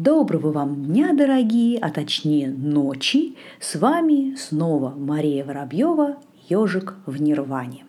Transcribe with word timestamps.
Доброго 0.00 0.52
вам 0.52 0.84
дня, 0.84 1.12
дорогие, 1.12 1.76
а 1.80 1.90
точнее 1.90 2.50
ночи. 2.52 3.34
С 3.58 3.74
вами 3.74 4.36
снова 4.36 4.94
Мария 4.96 5.44
Воробьева, 5.44 6.18
ежик 6.48 6.94
в 7.04 7.20
Нирване. 7.20 7.84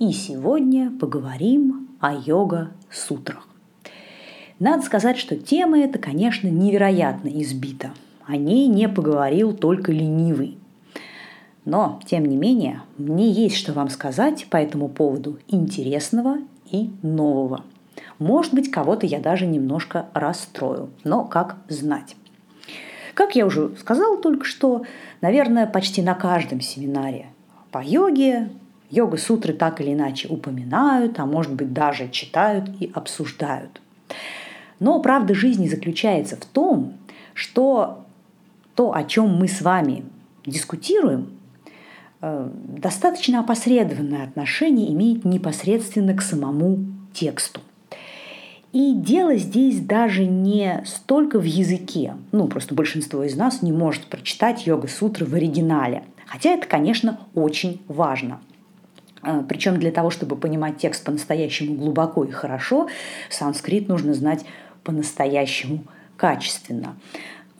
И 0.00 0.10
сегодня 0.10 0.90
поговорим 0.90 1.88
о 2.00 2.14
йога-сутрах. 2.16 3.46
Надо 4.58 4.82
сказать, 4.82 5.18
что 5.18 5.36
тема 5.36 5.78
эта, 5.78 6.00
конечно, 6.00 6.48
невероятно 6.48 7.28
избита. 7.28 7.92
О 8.26 8.36
ней 8.36 8.66
не 8.66 8.88
поговорил 8.88 9.52
только 9.52 9.92
ленивый. 9.92 10.58
Но, 11.64 12.00
тем 12.06 12.24
не 12.24 12.36
менее, 12.36 12.82
мне 12.98 13.30
есть 13.30 13.54
что 13.54 13.72
вам 13.72 13.88
сказать 13.88 14.48
по 14.50 14.56
этому 14.56 14.88
поводу 14.88 15.38
интересного 15.46 16.38
и 16.72 16.90
нового– 17.02 17.62
может 18.18 18.54
быть, 18.54 18.70
кого-то 18.70 19.06
я 19.06 19.20
даже 19.20 19.46
немножко 19.46 20.06
расстрою, 20.14 20.90
но 21.04 21.24
как 21.24 21.56
знать. 21.68 22.16
Как 23.14 23.34
я 23.34 23.46
уже 23.46 23.74
сказала 23.78 24.20
только 24.20 24.44
что, 24.44 24.84
наверное, 25.20 25.66
почти 25.66 26.02
на 26.02 26.14
каждом 26.14 26.60
семинаре 26.60 27.26
по 27.70 27.82
йоге 27.82 28.50
йога-сутры 28.90 29.52
так 29.52 29.80
или 29.80 29.92
иначе 29.92 30.28
упоминают, 30.28 31.18
а 31.18 31.26
может 31.26 31.54
быть 31.54 31.72
даже 31.72 32.08
читают 32.08 32.70
и 32.80 32.90
обсуждают. 32.94 33.80
Но 34.78 35.00
правда 35.00 35.34
жизни 35.34 35.68
заключается 35.68 36.36
в 36.36 36.44
том, 36.44 36.94
что 37.34 38.04
то, 38.74 38.94
о 38.94 39.04
чем 39.04 39.34
мы 39.36 39.48
с 39.48 39.62
вами 39.62 40.04
дискутируем, 40.44 41.30
э, 42.20 42.50
достаточно 42.78 43.40
опосредованное 43.40 44.24
отношение 44.24 44.92
имеет 44.92 45.24
непосредственно 45.24 46.14
к 46.14 46.22
самому 46.22 46.84
тексту. 47.12 47.60
И 48.72 48.92
дело 48.94 49.36
здесь 49.36 49.80
даже 49.80 50.26
не 50.26 50.82
столько 50.84 51.38
в 51.38 51.44
языке. 51.44 52.14
Ну, 52.32 52.46
просто 52.48 52.74
большинство 52.74 53.22
из 53.22 53.36
нас 53.36 53.62
не 53.62 53.72
может 53.72 54.04
прочитать 54.06 54.66
йога-сутры 54.66 55.24
в 55.24 55.34
оригинале. 55.34 56.04
Хотя 56.26 56.50
это, 56.50 56.66
конечно, 56.66 57.20
очень 57.34 57.80
важно. 57.88 58.40
А, 59.22 59.42
Причем 59.42 59.78
для 59.78 59.90
того, 59.90 60.10
чтобы 60.10 60.36
понимать 60.36 60.78
текст 60.78 61.04
по-настоящему 61.04 61.74
глубоко 61.74 62.24
и 62.24 62.30
хорошо, 62.30 62.88
санскрит 63.30 63.88
нужно 63.88 64.14
знать 64.14 64.44
по-настоящему 64.84 65.84
качественно. 66.16 66.96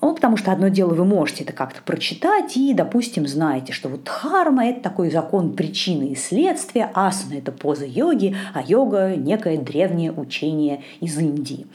Ну, 0.06 0.14
потому 0.14 0.36
что 0.36 0.52
одно 0.52 0.68
дело 0.68 0.94
вы 0.94 1.04
можете 1.04 1.42
это 1.42 1.52
как-то 1.52 1.82
прочитать 1.82 2.56
и, 2.56 2.72
допустим, 2.72 3.26
знаете, 3.26 3.72
что 3.72 3.88
вот 3.88 4.04
дхарма– 4.04 4.64
это 4.68 4.80
такой 4.80 5.10
закон 5.10 5.56
причины 5.56 6.10
и 6.10 6.14
следствия, 6.14 6.92
асана– 6.94 7.34
это 7.38 7.50
поза 7.50 7.86
йоги, 7.86 8.36
а 8.54 8.62
йога– 8.62 9.16
некое 9.16 9.58
древнее 9.58 10.12
учение 10.12 10.84
из 11.00 11.18
Индии. 11.18 11.66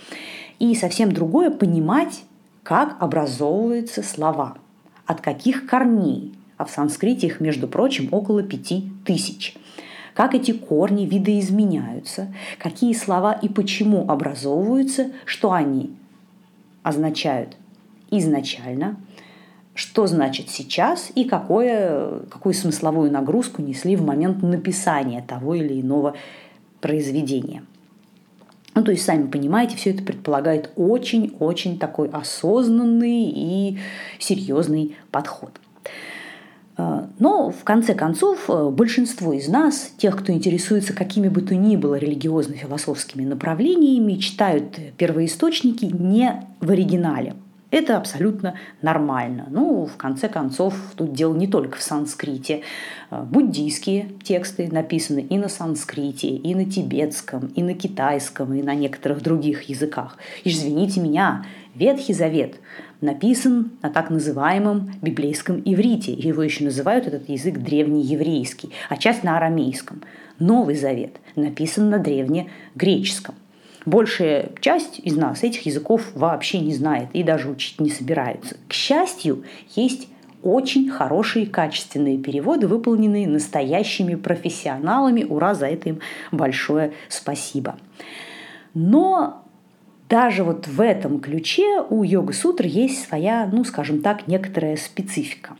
И 0.59 0.73
совсем 0.75 1.11
другое– 1.11 1.49
понимать, 1.51 2.23
как 2.63 2.95
образовываются 3.01 4.01
слова, 4.01 4.55
от 5.05 5.19
каких 5.19 5.65
корней, 5.65 6.33
а 6.55 6.63
в 6.63 6.71
санскрите 6.71 7.27
их, 7.27 7.41
между 7.41 7.67
прочим, 7.67 8.07
около 8.13 8.43
пяти 8.43 8.93
тысяч– 9.05 9.57
как 10.13 10.35
эти 10.35 10.51
корни 10.51 11.05
видоизменяются, 11.05 12.33
какие 12.59 12.93
слова 12.93 13.31
и 13.31 13.47
почему 13.47 14.09
образовываются, 14.09 15.11
что 15.25 15.53
они 15.53 15.91
означают 16.83 17.55
изначально, 18.11 18.97
что 19.73 20.05
значит 20.05 20.49
сейчас 20.49 21.11
и 21.15 21.23
какое, 21.23 22.19
какую 22.29 22.53
смысловую 22.53 23.11
нагрузку 23.11 23.61
несли 23.61 23.95
в 23.95 24.05
момент 24.05 24.43
написания 24.43 25.23
того 25.27 25.55
или 25.55 25.81
иного 25.81 26.15
произведения. 26.81 27.63
Ну, 28.73 28.83
то 28.83 28.91
есть, 28.91 29.03
сами 29.03 29.27
понимаете, 29.27 29.75
все 29.75 29.91
это 29.91 30.03
предполагает 30.03 30.71
очень-очень 30.75 31.77
такой 31.77 32.09
осознанный 32.09 33.23
и 33.25 33.79
серьезный 34.17 34.95
подход. 35.11 35.59
А, 36.77 37.09
но, 37.19 37.51
в 37.51 37.63
конце 37.65 37.93
концов, 37.93 38.49
большинство 38.71 39.33
из 39.33 39.49
нас, 39.49 39.91
тех, 39.97 40.17
кто 40.17 40.31
интересуется 40.31 40.93
какими 40.93 41.27
бы 41.27 41.41
то 41.41 41.53
ни 41.53 41.75
было 41.75 41.95
религиозно-философскими 41.95 43.25
направлениями, 43.25 44.13
читают 44.13 44.79
первоисточники 44.97 45.85
не 45.85 46.47
в 46.61 46.71
оригинале, 46.71 47.35
это 47.71 47.97
абсолютно 47.97 48.55
нормально. 48.81 49.47
Ну, 49.49 49.85
в 49.85 49.97
конце 49.97 50.27
концов, 50.27 50.75
тут 50.95 51.13
дело 51.13 51.33
не 51.33 51.47
только 51.47 51.77
в 51.77 51.81
санскрите. 51.81 52.61
А, 53.09 53.23
буддийские 53.23 54.09
тексты 54.23 54.69
написаны 54.71 55.21
и 55.21 55.37
на 55.37 55.47
санскрите, 55.47 56.27
и 56.27 56.53
на 56.53 56.65
тибетском, 56.65 57.47
и 57.55 57.63
на 57.63 57.73
китайском, 57.73 58.53
и 58.53 58.61
на 58.61 58.75
некоторых 58.75 59.23
других 59.23 59.63
языках. 59.63 60.17
Извините 60.43 60.99
меня, 60.99 61.45
Ветхий 61.73 62.13
Завет 62.13 62.55
написан 62.99 63.71
на 63.81 63.89
так 63.89 64.09
называемом 64.09 64.91
библейском 65.01 65.61
иврите. 65.63 66.11
Его 66.11 66.43
еще 66.43 66.65
называют 66.65 67.07
этот 67.07 67.29
язык 67.29 67.57
древнееврейский, 67.57 68.71
а 68.89 68.97
часть 68.97 69.23
на 69.23 69.37
арамейском. 69.37 70.03
Новый 70.39 70.75
Завет 70.75 71.17
написан 71.35 71.89
на 71.89 71.97
древнегреческом. 71.99 73.35
Большая 73.85 74.51
часть 74.59 74.99
из 74.99 75.17
нас 75.17 75.43
этих 75.43 75.65
языков 75.65 76.11
вообще 76.13 76.59
не 76.59 76.73
знает 76.73 77.09
и 77.13 77.23
даже 77.23 77.49
учить 77.49 77.79
не 77.79 77.89
собираются. 77.89 78.55
К 78.67 78.73
счастью, 78.73 79.43
есть 79.75 80.07
очень 80.43 80.89
хорошие 80.89 81.45
качественные 81.45 82.17
переводы, 82.17 82.67
выполненные 82.67 83.27
настоящими 83.27 84.15
профессионалами. 84.15 85.23
Ура, 85.23 85.53
за 85.53 85.67
это 85.67 85.89
им 85.89 85.99
большое 86.31 86.93
спасибо. 87.09 87.77
Но 88.73 89.43
даже 90.09 90.43
вот 90.43 90.67
в 90.67 90.81
этом 90.81 91.19
ключе 91.19 91.81
у 91.89 92.03
йога-сутр 92.03 92.65
есть 92.65 93.07
своя, 93.07 93.49
ну, 93.51 93.63
скажем 93.63 94.01
так, 94.01 94.27
некоторая 94.27 94.75
специфика. 94.75 95.55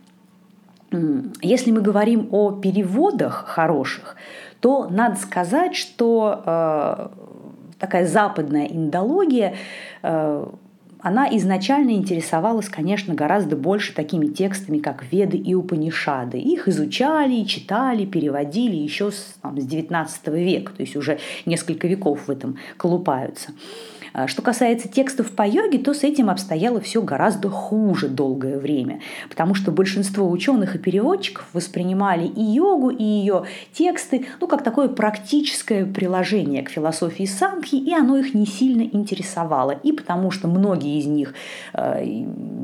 Если 1.40 1.70
мы 1.70 1.80
говорим 1.80 2.28
о 2.32 2.52
переводах 2.52 3.46
хороших, 3.46 4.16
то 4.60 4.88
надо 4.90 5.16
сказать, 5.16 5.74
что 5.74 6.42
э, 6.44 7.08
такая 7.82 8.06
западная 8.06 8.66
индология, 8.66 9.56
э, 10.04 10.46
она 11.00 11.28
изначально 11.36 11.90
интересовалась, 11.90 12.68
конечно, 12.68 13.12
гораздо 13.12 13.56
больше 13.56 13.92
такими 13.92 14.28
текстами, 14.28 14.78
как 14.78 15.04
Веды 15.10 15.36
и 15.36 15.52
Упанишады. 15.52 16.38
Их 16.38 16.68
изучали, 16.68 17.42
читали, 17.42 18.04
переводили 18.04 18.76
еще 18.76 19.10
с, 19.10 19.34
там, 19.42 19.60
с 19.60 19.66
XIX 19.66 20.08
века, 20.32 20.72
то 20.72 20.82
есть 20.82 20.94
уже 20.94 21.18
несколько 21.44 21.88
веков 21.88 22.28
в 22.28 22.30
этом 22.30 22.56
колупаются. 22.76 23.50
А 24.12 24.28
что 24.28 24.42
касается 24.42 24.88
текстов 24.88 25.30
по 25.30 25.46
йоге, 25.46 25.78
то 25.78 25.94
с 25.94 26.02
этим 26.02 26.30
обстояло 26.30 26.80
все 26.80 27.02
гораздо 27.02 27.48
хуже 27.48 28.08
долгое 28.08 28.58
время, 28.58 29.00
потому 29.28 29.54
что 29.54 29.70
большинство 29.70 30.30
ученых 30.30 30.74
и 30.74 30.78
переводчиков 30.78 31.46
воспринимали 31.52 32.26
и 32.26 32.42
йогу, 32.42 32.90
и 32.90 33.02
ее 33.02 33.44
тексты 33.72 34.26
ну, 34.40 34.46
как 34.46 34.62
такое 34.62 34.88
практическое 34.88 35.86
приложение 35.86 36.62
к 36.62 36.70
философии 36.70 37.24
санхи, 37.24 37.76
и 37.76 37.92
оно 37.94 38.18
их 38.18 38.34
не 38.34 38.46
сильно 38.46 38.82
интересовало. 38.82 39.72
И 39.72 39.92
потому 39.92 40.30
что 40.30 40.48
многие 40.48 40.98
из 40.98 41.06
них 41.06 41.34
э, 41.72 42.04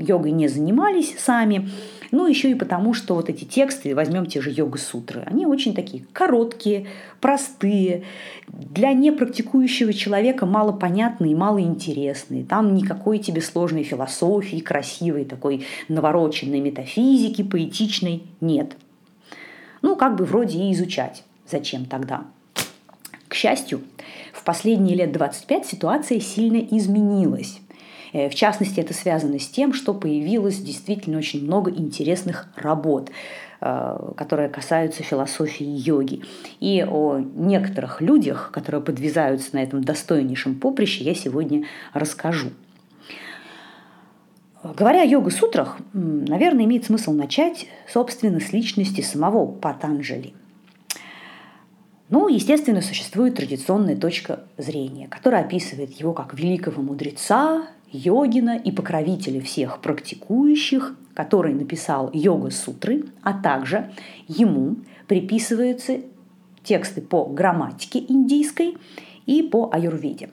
йогой 0.00 0.32
не 0.32 0.48
занимались 0.48 1.14
сами, 1.18 1.68
ну, 2.10 2.26
еще 2.26 2.50
и 2.50 2.54
потому, 2.54 2.94
что 2.94 3.14
вот 3.14 3.28
эти 3.28 3.44
тексты, 3.44 3.94
возьмем 3.94 4.26
те 4.26 4.40
же 4.40 4.50
йога-сутры, 4.50 5.22
они 5.26 5.46
очень 5.46 5.74
такие 5.74 6.04
короткие, 6.12 6.86
простые, 7.20 8.04
для 8.48 8.92
непрактикующего 8.92 9.92
человека 9.92 10.46
мало 10.46 10.72
понятные 10.72 11.32
и 11.32 11.36
мало 11.36 11.60
интересные. 11.60 12.44
Там 12.44 12.74
никакой 12.74 13.18
тебе 13.18 13.42
сложной 13.42 13.82
философии, 13.82 14.60
красивой 14.60 15.24
такой 15.24 15.66
навороченной 15.88 16.60
метафизики, 16.60 17.42
поэтичной 17.42 18.22
нет. 18.40 18.76
Ну, 19.82 19.96
как 19.96 20.16
бы 20.16 20.24
вроде 20.24 20.58
и 20.58 20.72
изучать. 20.72 21.24
Зачем 21.46 21.84
тогда? 21.84 22.24
К 23.28 23.34
счастью, 23.34 23.82
в 24.32 24.42
последние 24.44 24.96
лет 24.96 25.12
25 25.12 25.66
ситуация 25.66 26.20
сильно 26.20 26.58
изменилась. 26.58 27.60
Э, 28.12 28.28
в 28.28 28.34
частности, 28.34 28.80
это 28.80 28.94
связано 28.94 29.38
с 29.38 29.48
тем, 29.48 29.72
что 29.72 29.94
появилось 29.94 30.58
действительно 30.58 31.18
очень 31.18 31.44
много 31.44 31.70
интересных 31.70 32.48
работ 32.56 33.10
э, 33.60 34.12
которые 34.16 34.48
касаются 34.48 35.02
философии 35.02 35.66
йоги. 35.66 36.22
И 36.60 36.84
о 36.88 37.18
некоторых 37.18 38.00
людях, 38.00 38.50
которые 38.52 38.82
подвязаются 38.82 39.50
на 39.52 39.62
этом 39.62 39.82
достойнейшем 39.82 40.54
поприще, 40.54 41.04
я 41.04 41.14
сегодня 41.14 41.64
расскажу. 41.92 42.50
Говоря 44.62 45.02
о 45.02 45.06
йога-сутрах, 45.06 45.78
наверное, 45.92 46.64
имеет 46.64 46.84
смысл 46.84 47.12
начать, 47.12 47.68
собственно, 47.88 48.40
с 48.40 48.52
личности 48.52 49.00
самого 49.00 49.46
Патанджали. 49.46 50.34
Ну, 52.10 52.28
естественно, 52.28 52.80
существует 52.80 53.36
традиционная 53.36 53.94
точка 53.94 54.40
зрения, 54.56 55.08
которая 55.08 55.42
описывает 55.42 55.92
его 55.92 56.12
как 56.12 56.34
великого 56.34 56.82
мудреца, 56.82 57.68
йогина 57.90 58.56
и 58.56 58.70
покровителя 58.72 59.40
всех 59.40 59.80
практикующих, 59.80 60.96
который 61.14 61.54
написал 61.54 62.10
йога-сутры, 62.12 63.06
а 63.22 63.32
также 63.32 63.90
ему 64.28 64.76
приписываются 65.06 66.00
тексты 66.62 67.00
по 67.00 67.24
грамматике 67.24 68.04
индийской 68.06 68.76
и 69.26 69.42
по 69.42 69.70
аюрведе. 69.72 70.30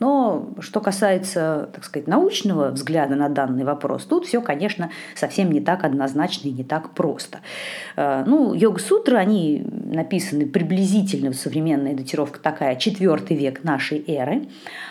Но 0.00 0.50
что 0.60 0.80
касается, 0.80 1.70
так 1.72 1.84
сказать, 1.84 2.08
научного 2.08 2.70
взгляда 2.70 3.14
на 3.14 3.28
данный 3.28 3.64
вопрос, 3.64 4.04
тут 4.04 4.26
все, 4.26 4.40
конечно, 4.40 4.90
совсем 5.14 5.50
не 5.52 5.60
так 5.60 5.84
однозначно 5.84 6.48
и 6.48 6.52
не 6.52 6.64
так 6.64 6.90
просто. 6.90 7.38
Э, 7.96 8.24
ну, 8.26 8.52
йога-сутры, 8.52 9.16
они 9.16 9.64
написаны 9.64 10.46
приблизительно, 10.46 11.32
современная 11.32 11.94
датировка 11.94 12.40
такая, 12.40 12.76
четвертый 12.76 13.36
век 13.36 13.62
нашей 13.62 14.04
эры. 14.06 14.48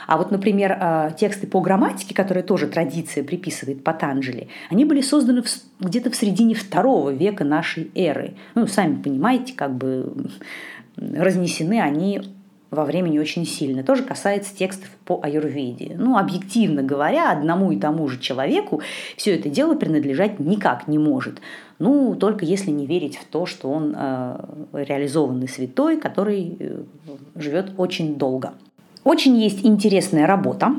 А 0.08 0.18
вот, 0.18 0.32
например, 0.32 0.78
э, 0.80 1.12
тексты 1.18 1.46
по 1.46 1.60
грамматике, 1.60 2.16
которые 2.16 2.44
тоже 2.44 2.68
традиция 2.68 3.24
приписывает 3.24 3.84
Патанджали, 3.84 4.48
они 4.70 4.86
были 4.86 5.02
созданы 5.02 5.44
где-то 5.80 6.10
в 6.10 6.16
середине 6.16 6.56
второго 6.56 7.10
века 7.10 7.44
нашей 7.44 7.92
эры. 7.96 8.36
Ну, 8.56 8.66
сами 8.68 9.02
понимаете, 9.02 9.54
как 9.54 9.76
бы 9.76 10.30
разнесены 10.98 11.82
они 11.82 12.22
во 12.76 12.86
времени 12.86 13.18
очень 13.18 13.46
сильно. 13.46 13.84
Тоже 13.84 14.04
касается 14.04 14.56
текстов 14.56 14.90
по 15.06 15.20
аюрведе. 15.24 15.96
Ну, 15.98 16.18
объективно 16.18 16.84
говоря, 16.84 17.32
одному 17.32 17.72
и 17.72 17.78
тому 17.78 18.08
же 18.08 18.20
человеку 18.20 18.82
все 19.18 19.36
это 19.36 19.50
дело 19.50 19.76
принадлежать 19.76 20.40
никак 20.40 20.88
не 20.88 21.00
может. 21.00 21.42
Ну, 21.80 22.16
только 22.16 22.46
если 22.46 22.72
не 22.72 22.86
верить 22.86 23.18
в 23.18 23.26
то, 23.26 23.46
что 23.46 23.70
он 23.70 23.96
э, 23.98 24.40
реализованный 24.74 25.48
святой, 25.48 25.98
который 25.98 26.56
э, 26.60 26.84
живет 27.36 27.72
очень 27.78 28.16
долго. 28.16 28.54
Очень 29.04 29.38
есть 29.38 29.64
интересная 29.64 30.26
работа 30.26 30.74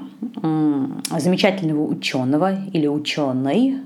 замечательного 1.16 1.86
ученого 1.86 2.56
или 2.72 2.88
ученой, 2.88 3.76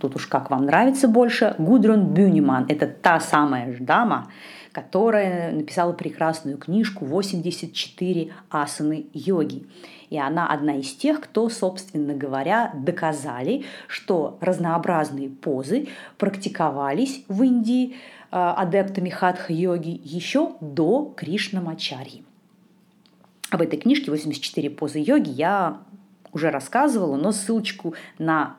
тут 0.00 0.16
уж 0.16 0.26
как 0.26 0.50
вам 0.50 0.66
нравится 0.66 1.08
больше, 1.08 1.54
Гудрун 1.58 2.06
Бюниман. 2.06 2.66
Это 2.68 2.86
та 2.86 3.20
самая 3.20 3.76
дама, 3.80 4.28
которая 4.72 5.52
написала 5.52 5.92
прекрасную 5.92 6.58
книжку 6.58 7.04
«84 7.04 8.32
асаны 8.50 9.06
йоги». 9.12 9.66
И 10.10 10.18
она 10.18 10.48
одна 10.48 10.76
из 10.76 10.92
тех, 10.92 11.20
кто, 11.20 11.48
собственно 11.48 12.14
говоря, 12.14 12.72
доказали, 12.74 13.64
что 13.86 14.38
разнообразные 14.40 15.28
позы 15.28 15.88
практиковались 16.18 17.24
в 17.28 17.42
Индии 17.42 17.92
э, 17.92 17.92
адептами 18.30 19.08
хатха-йоги 19.08 20.00
еще 20.02 20.52
до 20.60 21.14
Кришнамачарьи. 21.16 22.24
Об 23.50 23.62
этой 23.62 23.78
книжке 23.78 24.10
«84 24.10 24.70
позы 24.70 24.98
йоги» 24.98 25.30
я 25.30 25.80
уже 26.32 26.50
рассказывала, 26.50 27.16
но 27.16 27.32
ссылочку 27.32 27.94
на 28.18 28.56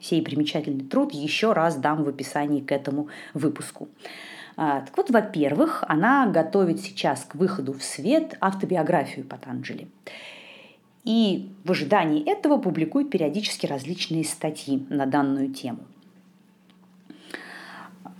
сей 0.00 0.22
примечательный 0.22 0.84
труд 0.84 1.12
еще 1.12 1.52
раз 1.52 1.76
дам 1.76 2.04
в 2.04 2.08
описании 2.08 2.60
к 2.60 2.72
этому 2.72 3.08
выпуску. 3.32 3.88
А, 4.56 4.82
так 4.82 4.96
вот, 4.96 5.10
во-первых, 5.10 5.84
она 5.88 6.26
готовит 6.26 6.80
сейчас 6.80 7.24
к 7.24 7.34
выходу 7.34 7.72
в 7.72 7.82
свет 7.82 8.36
автобиографию 8.40 9.26
Патанджели. 9.26 9.88
И 11.04 11.52
в 11.64 11.70
ожидании 11.70 12.24
этого 12.24 12.58
публикует 12.58 13.10
периодически 13.10 13.66
различные 13.66 14.24
статьи 14.24 14.86
на 14.88 15.06
данную 15.06 15.52
тему. 15.52 15.80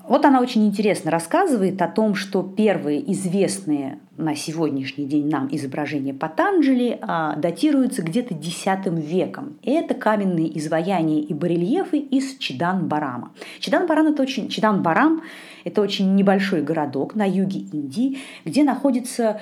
Вот 0.07 0.27
она 0.27 0.41
очень 0.41 0.67
интересно 0.67 1.11
рассказывает 1.11 1.81
о 1.81 1.89
том, 1.89 2.15
что 2.15 2.43
первые 2.43 3.11
известные 3.13 4.01
на 4.19 4.37
сегодняшний 4.37 5.07
день 5.07 5.31
нам 5.31 5.49
изображения 5.51 6.13
Патанджели 6.13 6.99
а, 7.01 7.37
датируются 7.37 8.03
где-то 8.03 8.35
X 8.35 8.67
веком. 8.87 9.57
Это 9.63 9.95
каменные 9.95 10.57
изваяния 10.59 11.23
и 11.23 11.33
барельефы 11.33 11.99
из 11.99 12.37
Чидан-Барама. 12.39 13.33
Чидан-Барам 13.61 14.13
это 14.13 14.23
очень, 14.23 14.49
Чидан-Барам– 14.49 15.23
это 15.65 15.81
очень 15.81 16.15
небольшой 16.15 16.61
городок 16.61 17.15
на 17.15 17.27
юге 17.27 17.61
Индии, 17.61 18.19
где 18.45 18.63
находится 18.63 19.41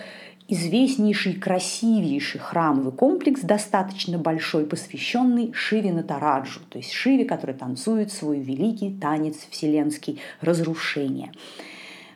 известнейший, 0.48 1.34
красивейший 1.34 2.40
храмовый 2.40 2.92
комплекс, 2.92 3.40
достаточно 3.40 4.18
большой, 4.18 4.66
посвященный 4.66 5.52
Шиве 5.52 5.92
Натараджу, 5.92 6.60
то 6.68 6.78
есть 6.78 6.92
Шиве, 6.92 7.24
который 7.24 7.54
танцует 7.54 8.12
свой 8.12 8.40
великий 8.40 8.90
танец 8.90 9.36
вселенский 9.50 10.20
разрушения. 10.40 11.32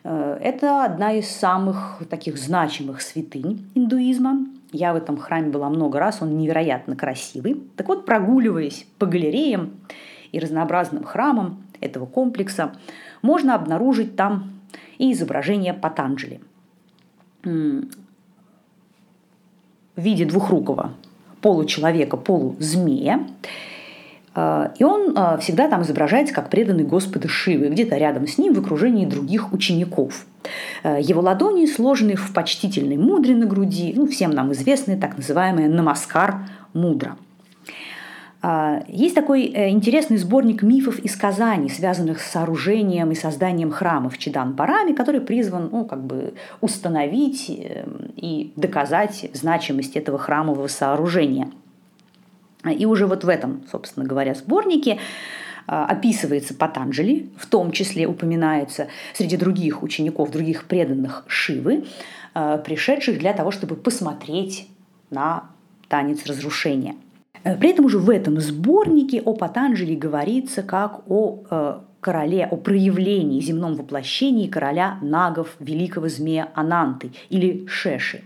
Э, 0.05 0.39
это 0.41 0.85
одна 0.85 1.13
из 1.13 1.29
самых 1.29 2.03
таких 2.11 2.37
значимых 2.37 3.01
святынь 3.01 3.69
индуизма. 3.75 4.47
Я 4.73 4.93
в 4.93 4.97
этом 4.97 5.17
храме 5.17 5.51
была 5.51 5.71
много 5.71 5.99
раз, 5.99 6.21
он 6.21 6.37
невероятно 6.37 6.97
красивый. 6.97 7.63
Так 7.77 7.89
вот, 7.89 8.05
прогуливаясь 8.05 8.87
по 8.99 9.07
галереям 9.07 9.75
и 10.33 10.39
разнообразным 10.39 11.05
храмам 11.05 11.65
этого 11.81 12.07
комплекса, 12.07 12.75
можно 13.23 13.55
обнаружить 13.55 14.17
там 14.17 14.53
и 14.99 15.13
изображение 15.13 15.73
Патанджели 15.73 16.41
в 19.97 20.01
виде 20.01 20.25
двухрукого 20.25 20.93
получеловека, 21.41 22.17
полузмея. 22.17 23.27
А, 24.35 24.73
и 24.79 24.85
он 24.85 25.13
а, 25.17 25.39
всегда 25.39 25.69
там 25.69 25.83
изображается 25.83 26.35
как 26.35 26.51
преданный 26.51 26.85
Господа 26.85 27.29
Шивы, 27.29 27.69
где-то 27.69 27.97
рядом 27.97 28.27
с 28.27 28.39
ним 28.39 28.55
в 28.55 28.61
окружении 28.61 29.07
других 29.07 29.53
учеников. 29.53 30.27
А, 30.83 30.99
его 30.99 31.21
ладони 31.21 31.67
сложены 31.67 32.17
в 32.17 32.33
почтительной 32.33 32.97
мудре 32.97 33.35
на 33.35 33.47
груди, 33.47 33.93
ну, 33.97 34.07
всем 34.07 34.31
нам 34.31 34.53
известный 34.53 34.97
так 34.97 35.17
называемый 35.17 35.69
намаскар 35.69 36.49
мудра– 36.73 37.17
есть 38.87 39.15
такой 39.15 39.47
э, 39.47 39.71
интересный 39.71 40.19
сборник 40.19 40.63
мифов 40.63 41.01
и 41.01 41.09
сказаний, 41.09 41.69
связанных 41.69 42.21
с 42.21 42.31
сооружением 42.31 43.11
и 43.11 43.17
созданием 43.17 43.73
храмов 43.73 44.15
в 44.15 44.19
Чидан-Бараме, 44.19 44.95
который 44.95 45.21
призван 45.21 45.71
ну, 45.73 45.85
как 45.85 46.05
бы 46.05 46.35
установить 46.61 47.51
эм, 47.51 48.13
и 48.15 48.53
доказать 48.55 49.29
значимость 49.33 49.97
этого 49.97 50.19
храмового 50.19 50.69
сооружения. 50.69 51.51
И 52.65 52.87
уже 52.87 53.07
вот 53.07 53.25
в 53.25 53.29
этом, 53.29 53.63
собственно 53.71 54.07
говоря, 54.07 54.35
сборнике 54.35 54.99
а, 55.67 55.87
описывается 55.87 56.55
Патанджели, 56.55 57.29
в 57.37 57.47
том 57.47 57.73
числе 57.73 58.07
упоминается 58.07 58.89
среди 59.15 59.37
других 59.37 59.83
учеников, 59.83 60.31
других 60.31 60.65
преданных 60.67 61.25
Шивы, 61.27 61.85
а, 62.35 62.59
пришедших 62.59 63.19
для 63.19 63.33
того, 63.33 63.51
чтобы 63.51 63.77
посмотреть 63.77 64.69
на 65.11 65.45
танец 65.89 66.27
разрушения– 66.27 66.95
Э, 67.06 67.06
при 67.43 67.71
этом 67.71 67.85
уже 67.85 67.99
в 67.99 68.11
этом 68.11 68.41
сборнике 68.41 69.21
о 69.21 69.35
Патанджели 69.35 69.95
говорится 69.95 70.63
как 70.63 71.03
о 71.09 71.45
э, 71.51 71.81
короле, 72.01 72.45
о 72.45 72.57
проявлении, 72.57 73.41
земном 73.41 73.75
воплощении 73.75 74.47
короля 74.47 74.99
нагов, 75.03 75.57
великого 75.59 76.09
змея 76.09 76.51
Ананты 76.55 77.11
или 77.31 77.67
Шеши. 77.67 78.23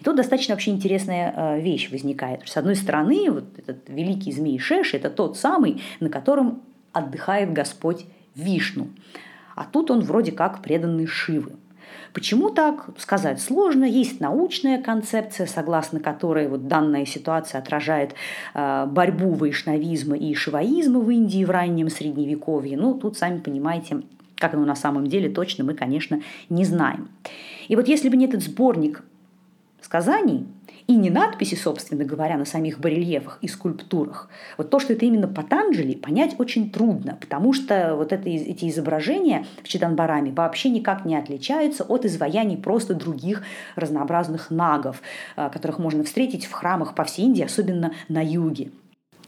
И 0.00 0.04
тут 0.04 0.16
достаточно 0.16 0.54
вообще 0.54 0.70
интересная 0.70 1.34
э, 1.36 1.60
вещь 1.60 1.90
возникает. 1.90 2.46
С 2.46 2.56
одной 2.56 2.76
стороны, 2.76 3.30
вот 3.30 3.44
этот 3.56 3.88
великий 3.88 4.30
змей 4.30 4.58
Шеши– 4.58 4.96
это 4.98 5.10
тот 5.10 5.36
самый, 5.36 5.82
на 5.98 6.10
котором 6.10 6.62
отдыхает 6.92 7.52
Господь 7.52 8.06
Вишну. 8.36 8.88
А 9.56 9.64
тут 9.64 9.90
он 9.90 10.00
вроде 10.00 10.30
как 10.30 10.62
преданный 10.62 11.06
Шивы. 11.06 11.52
Почему 12.14 12.50
так, 12.50 12.90
сказать 12.96 13.42
сложно. 13.42 13.84
Есть 13.84 14.20
научная 14.20 14.80
концепция, 14.80 15.46
согласно 15.46 15.98
которой 15.98 16.46
вот 16.46 16.68
данная 16.68 17.06
ситуация 17.06 17.60
отражает 17.60 18.14
э, 18.54 18.86
борьбу 18.86 19.32
вайшнавизма 19.32 20.16
и 20.16 20.32
шиваизма 20.32 21.00
в 21.00 21.10
Индии 21.10 21.44
в 21.44 21.50
раннем 21.50 21.90
Средневековье. 21.90 22.76
Ну, 22.76 22.94
тут, 22.94 23.18
сами 23.18 23.40
понимаете, 23.40 24.02
как 24.36 24.54
оно 24.54 24.64
на 24.64 24.76
самом 24.76 25.08
деле 25.08 25.28
точно 25.28 25.64
мы, 25.64 25.74
конечно, 25.74 26.22
не 26.48 26.64
знаем. 26.64 27.08
И 27.66 27.74
вот 27.74 27.88
если 27.88 28.08
бы 28.08 28.16
не 28.16 28.26
этот 28.26 28.44
сборник 28.44 29.02
сказаний, 29.80 30.46
и 30.86 30.96
не 30.96 31.10
надписи, 31.10 31.54
собственно 31.54 32.04
говоря, 32.04 32.36
на 32.36 32.44
самих 32.44 32.78
барельефах 32.78 33.38
и 33.40 33.48
скульптурах. 33.48 34.28
Вот 34.58 34.70
то, 34.70 34.78
что 34.78 34.92
это 34.92 35.06
именно 35.06 35.28
Патанджели, 35.28 35.94
понять 35.94 36.34
очень 36.38 36.70
трудно, 36.70 37.16
потому 37.20 37.52
что 37.52 37.94
вот 37.96 38.12
это, 38.12 38.28
эти 38.28 38.68
изображения 38.68 39.46
в 39.62 39.68
Чиданбараме 39.68 40.32
вообще 40.32 40.68
никак 40.68 41.04
не 41.04 41.16
отличаются 41.16 41.84
от 41.84 42.04
изваяний 42.04 42.56
просто 42.56 42.94
других 42.94 43.42
разнообразных 43.76 44.50
нагов, 44.50 45.00
э, 45.36 45.48
которых 45.50 45.78
можно 45.78 46.04
встретить 46.04 46.44
в 46.44 46.52
храмах 46.52 46.94
по 46.94 47.04
всей 47.04 47.24
Индии, 47.24 47.44
особенно 47.44 47.92
на 48.08 48.22
юге. 48.22 48.70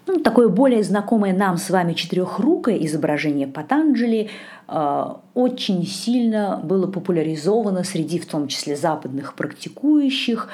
Ну, 0.06 0.20
такое 0.20 0.48
более 0.48 0.84
знакомое 0.84 1.36
нам 1.36 1.56
с 1.56 1.68
вами 1.68 1.92
четырехрукое 1.94 2.76
изображение 2.84 3.48
Патанджели 3.48 4.30
э, 4.68 5.04
очень 5.34 5.84
сильно 5.84 6.60
было 6.62 6.86
популяризовано 6.86 7.82
среди, 7.82 8.20
в 8.20 8.26
том 8.26 8.46
числе, 8.46 8.76
западных 8.76 9.34
практикующих, 9.34 10.48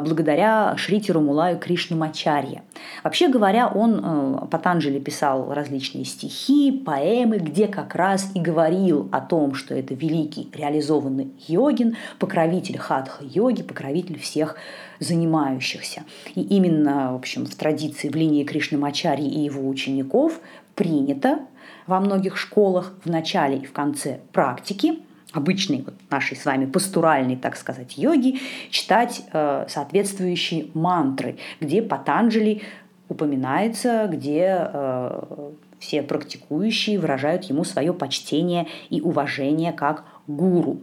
благодаря 0.00 0.76
Шрити 0.76 1.12
Румулаю 1.12 1.58
Кришнамачарье. 1.58 2.62
Вообще 3.04 3.28
говоря, 3.28 3.68
он 3.68 4.00
э, 4.02 4.46
Патанджели 4.50 4.98
писал 4.98 5.52
различные 5.52 6.04
стихи, 6.04 6.72
поэмы, 6.72 7.38
где 7.38 7.68
как 7.68 7.94
раз 7.94 8.30
и 8.34 8.40
говорил 8.40 9.08
о 9.12 9.20
том, 9.20 9.54
что 9.54 9.74
это 9.74 9.94
великий 9.94 10.48
реализованный 10.52 11.32
йогин, 11.46 11.96
покровитель 12.18 12.78
хатха-йоги, 12.78 13.62
покровитель 13.62 14.18
всех 14.18 14.56
занимающихся. 14.98 16.02
И 16.34 16.40
именно, 16.42 17.12
в 17.12 17.16
общем, 17.16 17.46
в 17.46 17.54
традиции 17.54 18.08
в 18.08 18.16
линии 18.16 18.44
Кришнамачарьи 18.44 19.28
и 19.28 19.40
его 19.40 19.68
учеников 19.68 20.40
принято 20.74 21.40
во 21.86 22.00
многих 22.00 22.36
школах 22.36 22.94
в 23.04 23.10
начале 23.10 23.58
и 23.58 23.64
в 23.64 23.72
конце 23.72 24.18
практики 24.32 24.98
обычной 25.36 25.82
вот 25.82 25.94
нашей 26.10 26.36
с 26.36 26.44
вами 26.44 26.66
пастуральной, 26.66 27.36
так 27.36 27.56
сказать, 27.56 27.98
йоги, 27.98 28.40
читать 28.70 29.22
э, 29.32 29.66
соответствующие 29.68 30.68
мантры, 30.74 31.38
где 31.60 31.82
Патанджали 31.82 32.62
упоминается, 33.08 34.08
где 34.10 34.68
э, 34.72 35.50
все 35.78 36.02
практикующие 36.02 36.98
выражают 36.98 37.44
ему 37.44 37.64
свое 37.64 37.92
почтение 37.92 38.66
и 38.90 39.00
уважение 39.00 39.72
как 39.72 40.04
гуру. 40.26 40.80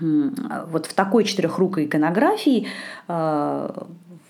Вот 0.00 0.86
в 0.86 0.94
такой 0.94 1.24
четырехрукой 1.24 1.84
иконографии 1.84 2.66
э, 3.06 3.82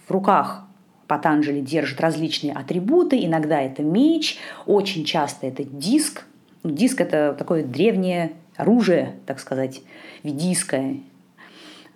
в 0.07 0.11
руках 0.11 0.65
Патанджали 1.07 1.61
держит 1.61 2.01
различные 2.01 2.53
атрибуты, 2.53 3.25
иногда 3.25 3.61
это 3.61 3.83
меч, 3.83 4.39
очень 4.67 5.05
часто 5.05 5.47
это 5.47 5.65
диск. 5.65 6.25
Диск– 6.65 7.01
это 7.03 7.35
такое 7.39 7.63
древнее 7.63 8.33
оружие, 8.57 9.17
так 9.27 9.41
сказать, 9.41 9.83
ведийское, 10.23 11.01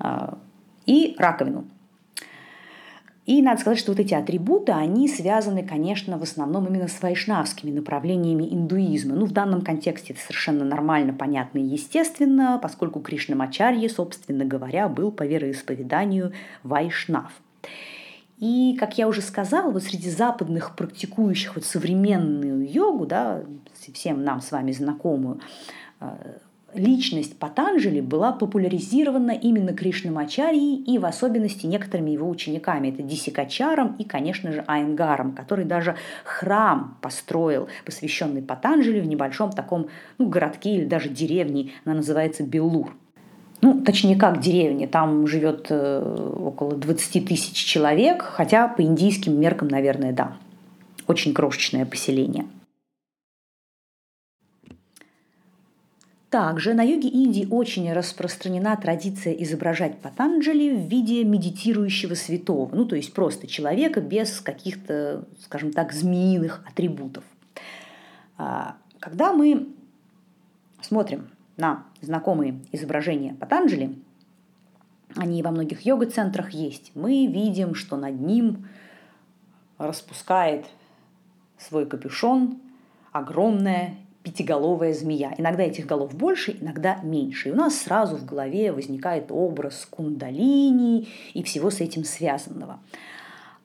э, 0.01 0.35
и 0.87 1.15
раковину– 1.19 1.65
и 3.29 3.43
надо 3.43 3.61
сказать, 3.61 3.79
что 3.79 3.93
вот 3.93 4.01
эти 4.01 4.15
атрибуты, 4.15 4.73
они 4.73 5.07
связаны, 5.07 5.63
конечно, 5.63 6.17
в 6.17 6.23
основном 6.23 6.67
именно 6.67 6.89
с 6.89 7.03
вайшнавскими 7.03 7.71
направлениями 7.71 8.45
индуизма. 8.45 9.15
Ну, 9.15 9.27
в 9.27 9.33
данном 9.33 9.61
контексте 9.61 10.15
это 10.15 10.23
совершенно 10.23 10.65
нормально, 10.65 11.13
понятно 11.13 11.59
и 11.59 11.63
естественно, 11.63 12.59
поскольку 12.63 13.01
Кришнамачарья, 13.01 13.91
собственно 13.91 14.47
говоря, 14.47 14.89
был 14.89 15.13
по 15.13 15.25
вероисповеданию 15.25 16.33
вайшнав. 16.63 17.31
И, 18.39 18.75
как 18.81 18.97
я 18.97 19.07
уже 19.07 19.21
сказала, 19.21 19.71
вот 19.71 19.83
среди 19.83 20.09
западных 20.09 20.75
практикующих 20.75 21.57
вот 21.57 21.67
современную 21.67 22.67
йогу, 22.67 23.05
да, 23.05 23.43
всем 23.93 24.25
нам 24.25 24.41
с 24.41 24.53
вами 24.53 24.73
знакомую, 24.73 25.43
э, 26.01 26.39
личность 26.79 27.39
Патанджали 27.39 28.01
была 28.01 28.33
популяризирована 28.33 29.33
именно 29.33 29.73
Кришнамачарьей 29.73 30.77
и 30.77 30.99
в 30.99 31.05
особенности 31.05 31.67
некоторыми 31.67 32.11
его 32.11 32.29
учениками. 32.29 32.89
Это 32.89 33.03
Дисикачаром 33.03 33.97
и, 33.99 34.05
конечно 34.05 34.53
же, 34.53 34.65
Айнгаром, 34.67 35.33
который 35.33 35.65
даже 35.65 35.97
храм 36.25 36.97
построил, 37.03 37.69
посвященный 37.85 38.43
Патанджали 38.43 39.01
в 39.01 39.07
небольшом 39.07 39.51
таком 39.51 39.89
ну, 40.19 40.29
городке 40.29 40.77
или 40.77 40.85
даже 40.85 41.09
деревне, 41.09 41.73
она 41.85 41.97
называется 41.97 42.43
Белур. 42.43 42.95
Ну, 43.61 43.81
точнее, 43.83 44.17
как 44.17 44.41
деревня, 44.41 44.87
там 44.87 45.27
живет 45.27 45.67
э, 45.71 46.33
около 46.39 46.77
20 46.77 47.27
тысяч 47.27 47.57
человек, 47.57 48.23
хотя 48.23 48.69
по 48.69 48.83
индийским 48.83 49.39
меркам, 49.39 49.67
наверное, 49.67 50.13
да, 50.13 50.37
очень 51.09 51.35
крошечное 51.35 51.85
поселение– 51.85 52.47
Также 56.31 56.75
на 56.75 56.83
юге 56.83 57.09
Индии 57.09 57.49
очень 57.51 57.91
распространена 57.91 58.77
традиция 58.77 59.33
изображать 59.33 59.99
Патанджали 59.99 60.77
в 60.77 60.87
виде 60.87 61.25
медитирующего 61.25 62.15
святого, 62.15 62.75
ну 62.75 62.85
то 62.85 62.97
есть 62.97 63.15
просто 63.15 63.47
человека 63.47 64.03
без 64.03 64.41
каких-то, 64.41 65.25
скажем 65.41 65.73
так, 65.73 65.93
змеиных 65.93 66.63
атрибутов. 66.69 67.25
А, 68.37 68.77
когда 69.01 69.33
мы 69.33 69.69
смотрим 70.83 71.31
на 71.57 71.85
знакомые 72.03 72.61
изображения 72.73 73.35
Патанджали, 73.35 73.97
они 75.17 75.43
во 75.43 75.51
многих 75.51 75.81
йога-центрах 75.87 76.51
есть, 76.51 76.93
мы 76.95 77.27
видим, 77.27 77.75
что 77.75 77.97
над 77.97 78.21
ним 78.21 78.69
распускает 79.79 80.67
свой 81.57 81.87
капюшон 81.87 82.61
огромная 83.13 83.97
пятиголовая 84.29 84.93
змея. 84.93 85.33
Иногда 85.39 85.63
этих 85.63 85.87
голов 85.87 86.15
больше, 86.15 86.57
иногда 86.61 86.99
меньше. 87.03 87.49
И 87.49 87.53
у 87.53 87.55
нас 87.55 87.77
сразу 87.77 88.17
в 88.17 88.27
голове 88.27 88.73
возникает 88.73 89.31
образ 89.31 89.87
кундалини 89.89 91.09
и 91.33 91.43
всего 91.43 91.71
с 91.71 91.81
этим 91.81 92.05
связанного. 92.05 92.79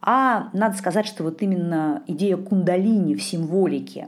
А 0.02 0.50
надо 0.54 0.78
сказать, 0.78 1.06
что 1.06 1.24
вот 1.24 1.42
именно 1.42 2.04
идея 2.08 2.38
кундалини 2.38 3.16
в 3.16 3.24
символике 3.24 4.08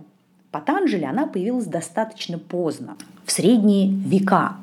Патанджали, 0.51 1.03
она 1.03 1.27
появилась 1.27 1.65
достаточно 1.65 2.39
поздно, 2.39 2.95
в 3.25 3.31
средние 3.33 3.91
века. 3.91 4.55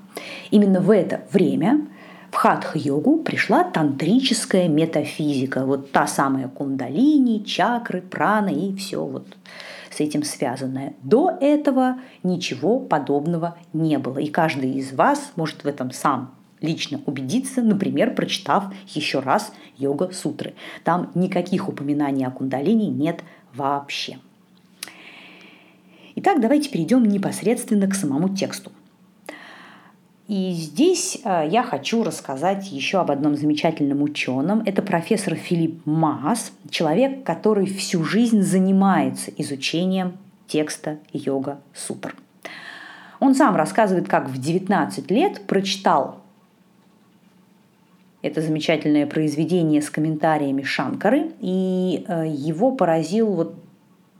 Именно 0.50 0.80
в 0.80 0.90
это 0.90 1.20
время 1.30 1.87
в 2.30 2.34
хатха-йогу 2.37 3.18
пришла 3.18 3.62
тантрическая 3.64 4.68
метафизика. 4.68 5.66
Вот 5.66 5.92
та 5.92 6.06
самая 6.06 6.49
кундалини, 6.49 7.44
чакры, 7.44 8.00
прана 8.00 8.49
и 8.49 8.75
все 8.75 9.04
вот 9.04 9.37
с 9.92 10.00
этим 10.00 10.22
связанное. 10.22 10.94
До 11.02 11.30
этого 11.40 11.99
ничего 12.22 12.80
подобного 12.80 13.56
не 13.72 13.99
было. 13.99 14.18
И 14.18 14.28
каждый 14.28 14.72
из 14.72 14.92
вас 14.92 15.32
может 15.37 15.64
в 15.64 15.66
этом 15.66 15.90
сам 15.92 16.34
лично 16.61 17.00
убедиться, 17.06 17.62
например, 17.62 18.14
прочитав 18.14 18.72
еще 18.88 19.18
раз 19.18 19.52
йога-сутры. 19.76 20.54
Там 20.84 21.11
никаких 21.14 21.68
упоминаний 21.68 22.26
о 22.26 22.30
кундалини 22.30 22.87
нет 22.87 23.22
вообще. 23.54 24.18
Итак, 26.14 26.40
давайте 26.40 26.70
перейдем 26.70 27.04
непосредственно 27.04 27.88
к 27.88 27.94
самому 27.94 28.34
тексту. 28.34 28.70
И 30.28 30.52
здесь 30.52 31.18
э, 31.24 31.48
я 31.50 31.62
хочу 31.62 32.04
рассказать 32.04 32.70
еще 32.70 33.00
об 33.00 33.10
одном 33.10 33.36
замечательном 33.36 34.02
ученом. 34.02 34.62
Это 34.64 34.80
профессор 34.80 35.34
Филипп 35.34 35.84
Маас, 35.84 36.52
человек, 36.70 37.24
который 37.24 37.66
всю 37.66 38.04
жизнь 38.04 38.42
занимается 38.42 39.32
изучением 39.36 40.18
текста 40.46 40.98
йога-сутр. 41.12 42.14
Он 43.20 43.34
сам 43.34 43.56
рассказывает, 43.56 44.08
как 44.08 44.28
в 44.28 44.40
19 44.40 45.10
лет 45.10 45.46
прочитал 45.46 46.22
это 48.22 48.40
замечательное 48.40 49.06
произведение 49.06 49.82
с 49.82 49.90
комментариями 49.90 50.62
Шанкары, 50.62 51.32
и 51.40 52.04
э, 52.06 52.26
его 52.28 52.70
поразил 52.70 53.32
вот 53.32 53.54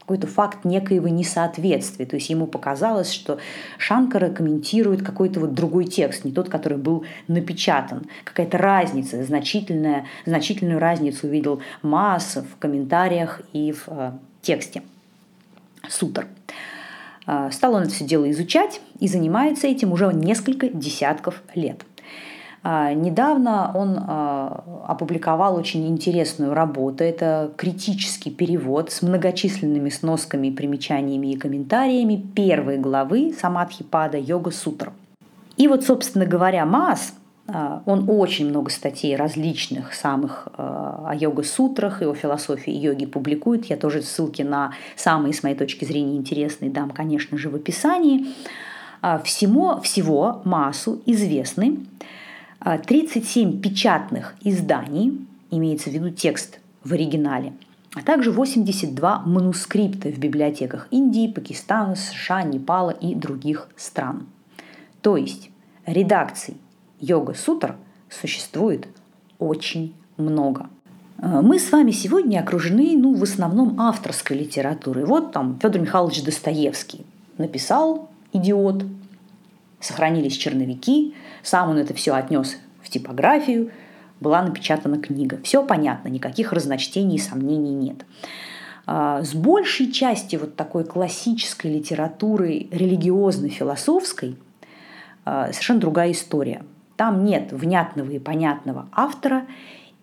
какой-то 0.02 0.26
факт 0.26 0.64
некоего 0.64 1.09
несоответствия. 1.09 2.06
То 2.06 2.16
есть 2.16 2.28
ему 2.28 2.47
показалось, 2.47 3.12
что 3.12 3.38
Шанкара 3.78 4.30
комментирует 4.30 5.02
какой-то 5.02 5.38
вот 5.38 5.54
другой 5.54 5.85
текст, 5.85 6.25
не 6.25 6.32
тот, 6.32 6.49
который 6.49 6.76
был 6.76 7.04
напечатан. 7.28 8.06
Какая-то 8.25 8.59
разница, 8.59 9.23
значительная, 9.23 10.06
значительную 10.26 10.80
разницу 10.80 11.28
увидел 11.28 11.62
Масса 11.82 12.42
в 12.42 12.59
комментариях 12.59 13.42
и 13.52 13.71
в 13.71 13.85
э, 13.87 14.12
тексте 14.42 14.82
сутр. 15.88 16.26
Э, 17.28 17.50
стал 17.52 17.75
он 17.75 17.82
это 17.82 17.92
все 17.92 18.04
дело 18.04 18.28
изучать 18.32 18.80
и 18.99 19.06
занимается 19.06 19.68
этим 19.68 19.92
уже 19.92 20.12
несколько 20.12 20.68
десятков 20.68 21.42
лет– 21.54 21.85
недавно 22.64 23.73
он 23.75 23.99
а, 23.99 24.62
опубликовал 24.87 25.57
очень 25.57 25.88
интересную 25.88 26.54
работу. 26.54 27.02
Это 27.02 27.50
критический 27.57 28.31
перевод 28.31 28.92
с 28.92 29.02
многочисленными 29.02 29.88
сносками, 29.88 30.50
примечаниями 30.50 31.33
и 31.33 31.37
комментариями 31.37 32.25
первой 32.37 32.78
главы 32.78 33.35
Самадхипада 33.38 34.16
Йога 34.16 34.52
Сутр. 34.52 34.92
И 35.57 35.66
вот, 35.66 35.83
собственно 35.85 36.25
говоря, 36.25 36.64
Маас, 36.64 37.14
а, 37.49 37.83
он 37.85 38.09
очень 38.09 38.49
много 38.49 38.71
статей 38.71 39.16
различных 39.16 39.92
самых 39.92 40.47
о 40.57 41.12
йога-сутрах 41.16 42.00
и 42.00 42.04
о 42.04 42.14
философии 42.14 42.73
йоги 42.73 43.07
публикует. 43.07 43.64
Я 43.64 43.76
тоже 43.76 44.02
ссылки 44.02 44.42
на 44.42 44.73
самые, 44.95 45.35
с 45.35 45.42
моей 45.42 45.57
точки 45.57 45.85
зрения, 45.85 46.16
интересные 46.16 46.71
дам, 46.71 46.90
конечно 46.90 47.37
же, 47.37 47.50
в 47.50 47.57
описании. 47.57 48.28
Всему, 49.25 49.81
всего 49.81 50.42
массу 50.45 51.02
известны 51.07 51.81
37 52.64 53.59
а, 53.59 53.62
печатных 53.62 54.35
изданий, 54.42 55.26
имеется 55.50 55.90
в 55.90 55.92
виду 55.92 56.11
текст 56.11 56.61
в 56.85 56.92
оригинале, 56.92 57.52
а 57.95 58.02
также 58.02 58.31
82 58.31 59.23
манускрипта 59.26 60.11
в 60.11 60.19
библиотеках 60.19 60.87
Индии, 60.90 61.26
Пакистана, 61.26 61.97
США, 61.97 62.42
Непала 62.42 62.90
и 62.90 63.14
других 63.14 63.69
стран. 63.76 64.26
То 65.00 65.16
есть 65.16 65.50
редакций 65.87 66.57
йога-сутр 67.00 67.76
существует 68.09 68.87
очень 69.38 69.95
много. 70.16 70.71
А, 71.19 71.42
мы 71.42 71.59
с 71.59 71.73
вами 71.73 71.90
сегодня 71.90 72.40
окружены, 72.40 72.97
ну, 72.97 73.14
в 73.14 73.23
основном 73.25 73.81
авторской 73.81 74.38
литературой. 74.38 75.04
Вот 75.04 75.33
там 75.33 75.59
Федор 75.61 75.81
Михайлович 75.81 76.23
Достоевский 76.23 77.04
написал 77.38 78.09
«Идиот», 78.33 78.85
сохранились 79.83 80.37
черновики, 80.37 81.15
сам 81.43 81.71
он 81.71 81.79
это 81.79 81.93
все 81.93 82.15
отнес 82.15 82.57
в 82.83 82.89
типографию, 82.89 83.71
была 84.21 84.41
напечатана 84.43 84.99
книга. 84.99 85.41
Все 85.43 85.65
понятно, 85.67 86.09
никаких 86.09 86.53
разночтений 86.53 87.17
и 87.17 87.21
сомнений 87.21 87.75
нет. 87.75 88.07
А, 88.87 89.23
с 89.23 89.35
большей 89.35 89.91
части 89.91 90.37
вот 90.37 90.57
такой 90.57 90.85
классической 90.85 91.75
литературы, 91.75 92.69
религиозно-философской, 92.71 94.37
а, 95.25 95.49
совершенно 95.49 95.81
другая 95.81 96.12
история. 96.12 96.62
Там 96.97 97.25
нет 97.25 97.53
внятного 97.53 98.11
и 98.12 98.19
понятного 98.19 98.89
автора, 98.93 99.47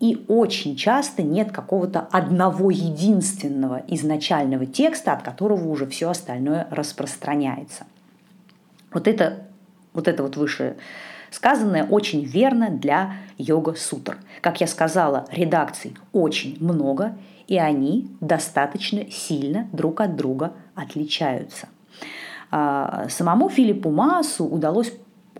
и 0.00 0.24
очень 0.28 0.76
часто 0.76 1.22
нет 1.22 1.52
какого-то 1.52 2.00
одного 2.00 2.70
единственного 2.70 3.82
изначального 3.86 4.64
текста, 4.66 5.12
от 5.12 5.22
которого 5.22 5.68
уже 5.68 5.86
все 5.86 6.10
остальное 6.10 6.66
распространяется. 6.70 7.84
Вот 8.92 9.06
это 9.06 9.46
вот 9.92 10.08
это 10.08 10.22
вот 10.22 10.36
выше 10.36 10.76
сказанное 11.30 11.84
очень 11.84 12.24
верно 12.24 12.70
для 12.70 13.14
йога-сутр. 13.38 14.18
Как 14.40 14.60
я 14.60 14.66
сказала, 14.66 15.26
редакций 15.30 15.94
очень 16.12 16.56
много, 16.60 17.16
и 17.46 17.58
они 17.58 18.08
достаточно 18.20 19.10
сильно 19.10 19.68
друг 19.72 20.00
от 20.00 20.16
друга 20.16 20.52
отличаются. 20.74 21.68
А, 22.50 23.08
самому 23.08 23.48
Филиппу 23.48 23.90
Маасу 23.90 24.44
удалось 24.44 24.92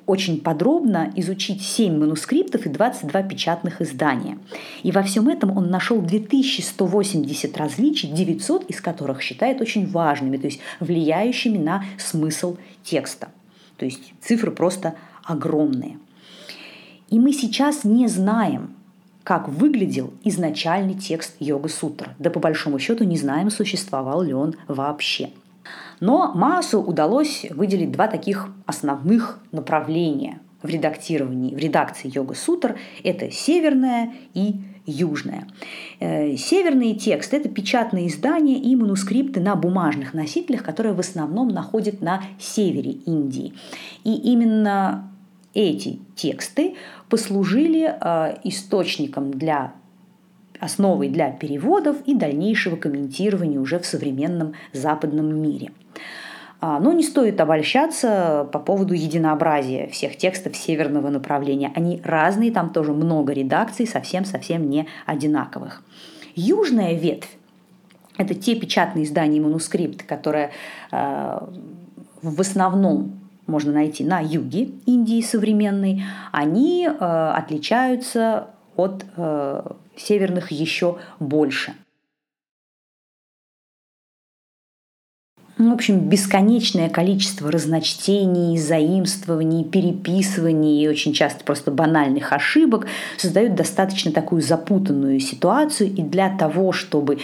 очень 0.07 0.41
подробно 0.41 1.13
изучить 1.15 1.63
7 1.63 1.97
манускриптов 1.97 2.67
и 2.67 2.69
22 2.69 3.23
печатных 3.23 3.81
издания. 3.81 4.39
И 4.83 4.91
во 4.91 5.03
всем 5.03 5.29
этом 5.29 5.57
он 5.57 5.71
нашел 5.71 6.01
2180 6.01 7.57
различий, 7.57 8.09
900 8.09 8.65
из 8.65 8.81
которых 8.81 9.23
считает 9.23 9.61
очень 9.61 9.87
важными, 9.87 10.37
то 10.37 10.47
есть 10.47 10.61
влияющими 10.81 11.59
на 11.59 11.85
смысл 11.97 12.57
текста. 12.83 13.29
То 13.81 13.87
есть 13.87 14.13
цифры 14.21 14.51
просто 14.51 14.95
огромные. 15.25 15.99
И 17.09 17.19
мы 17.19 17.33
сейчас 17.33 17.83
не 17.83 18.09
знаем, 18.09 18.75
как 19.25 19.49
выглядел 19.49 20.13
изначальный 20.23 20.93
текст 20.93 21.35
йога-сутра. 21.41 22.15
Да 22.19 22.29
по 22.29 22.41
большому 22.41 22.79
счету 22.79 23.05
не 23.05 23.17
знаем, 23.17 23.49
существовал 23.49 24.21
ли 24.21 24.35
он 24.35 24.55
вообще. 24.69 25.31
Но 25.99 26.31
Маасу 26.35 26.83
удалось 26.83 27.47
выделить 27.49 27.91
два 27.91 28.07
таких 28.07 28.51
основных 28.67 29.39
направления 29.51 30.41
в 30.63 30.69
редактировании, 30.69 31.55
в 31.55 31.59
редакции 31.59 32.15
йога-сутр. 32.15 32.77
Это 33.03 33.31
северная 33.31 34.13
и 34.35 34.57
южная. 34.91 35.47
Э, 36.01 36.37
северные 36.37 36.95
тексты– 36.95 37.37
это 37.39 37.49
печатные 37.49 38.09
издания 38.09 38.59
и 38.59 38.75
манускрипты 38.77 39.41
на 39.41 39.57
бумажных 39.57 40.15
носителях, 40.15 40.63
которые 40.63 40.95
в 40.95 41.01
основном 41.01 41.49
находят 41.49 42.01
на 42.01 42.23
севере 42.39 42.93
Индии. 42.93 43.55
И 44.05 44.15
именно 44.15 45.11
эти 45.55 45.99
тексты 46.15 46.77
послужили 47.09 47.93
э, 47.93 48.37
источником 48.45 49.33
для 49.33 49.75
основой 50.61 51.09
для 51.09 51.31
переводов 51.31 51.97
и 52.07 52.15
дальнейшего 52.15 52.77
комментирования 52.77 53.59
уже 53.59 53.79
в 53.79 53.87
современном 53.87 54.53
западном 54.73 55.35
мире. 55.41 55.73
А, 56.61 56.79
но 56.79 56.93
не 56.93 57.03
стоит 57.03 57.41
обольщаться 57.41 58.49
по 58.53 58.59
поводу 58.59 58.93
единообразия 58.93 59.87
всех 59.89 60.17
текстов 60.17 60.57
северного 60.57 61.09
направления. 61.09 61.73
Они 61.75 62.03
разные, 62.05 62.53
там 62.53 62.71
тоже 62.71 62.93
много 62.93 63.33
редакций, 63.33 63.87
совсем-совсем 63.87 64.69
не 64.69 64.87
одинаковых. 65.07 65.83
Южная 66.35 66.93
ветвь– 66.93 67.31
это 68.19 68.35
те 68.35 68.55
печатные 68.57 69.05
издания 69.05 69.39
и 69.39 69.41
манускрипты, 69.41 70.05
которые 70.05 70.51
э, 70.93 71.39
в 72.23 72.41
основном 72.41 73.21
можно 73.47 73.73
найти 73.73 74.05
на 74.05 74.21
юге 74.21 74.71
Индии 74.85 75.23
современной, 75.23 76.05
они 76.31 76.87
э, 76.87 77.33
отличаются 77.35 78.49
от 78.77 79.05
северных 79.97 80.53
еще 80.53 80.99
больше. 81.19 81.75
Ну, 85.61 85.73
в 85.73 85.75
общем, 85.75 86.09
бесконечное 86.09 86.89
количество 86.89 87.53
разночтений, 87.53 88.57
заимствований, 88.57 89.63
переписываний 89.63 90.83
и 90.83 90.89
очень 90.89 91.13
часто 91.13 91.45
просто 91.45 91.71
банальных 91.71 92.33
ошибок 92.33 92.87
создают 93.19 93.57
достаточно 93.57 94.11
такую 94.11 94.41
запутанную 94.41 95.21
ситуацию. 95.21 95.91
И 95.91 96.01
для 96.01 96.35
того, 96.35 96.73
чтобы 96.73 97.19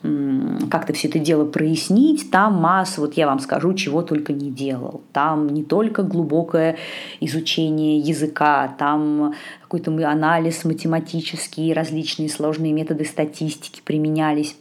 как-то 0.00 0.94
все 0.94 1.08
это 1.08 1.18
дело 1.18 1.44
прояснить, 1.44 2.30
там 2.30 2.54
масса, 2.54 3.02
вот 3.02 3.18
я 3.18 3.26
вам 3.26 3.40
скажу, 3.40 3.74
чего 3.74 4.00
только 4.00 4.32
не 4.32 4.50
делал. 4.50 5.02
Там 5.12 5.48
не 5.48 5.62
только 5.62 6.02
глубокое 6.02 6.78
изучение 7.20 7.98
языка, 7.98 8.74
там 8.78 9.34
какой-то 9.60 9.90
анализ 10.08 10.64
математический, 10.64 11.74
различные 11.74 12.30
сложные 12.30 12.72
методы 12.72 13.04
статистики 13.04 13.82
применялись. 13.84 14.56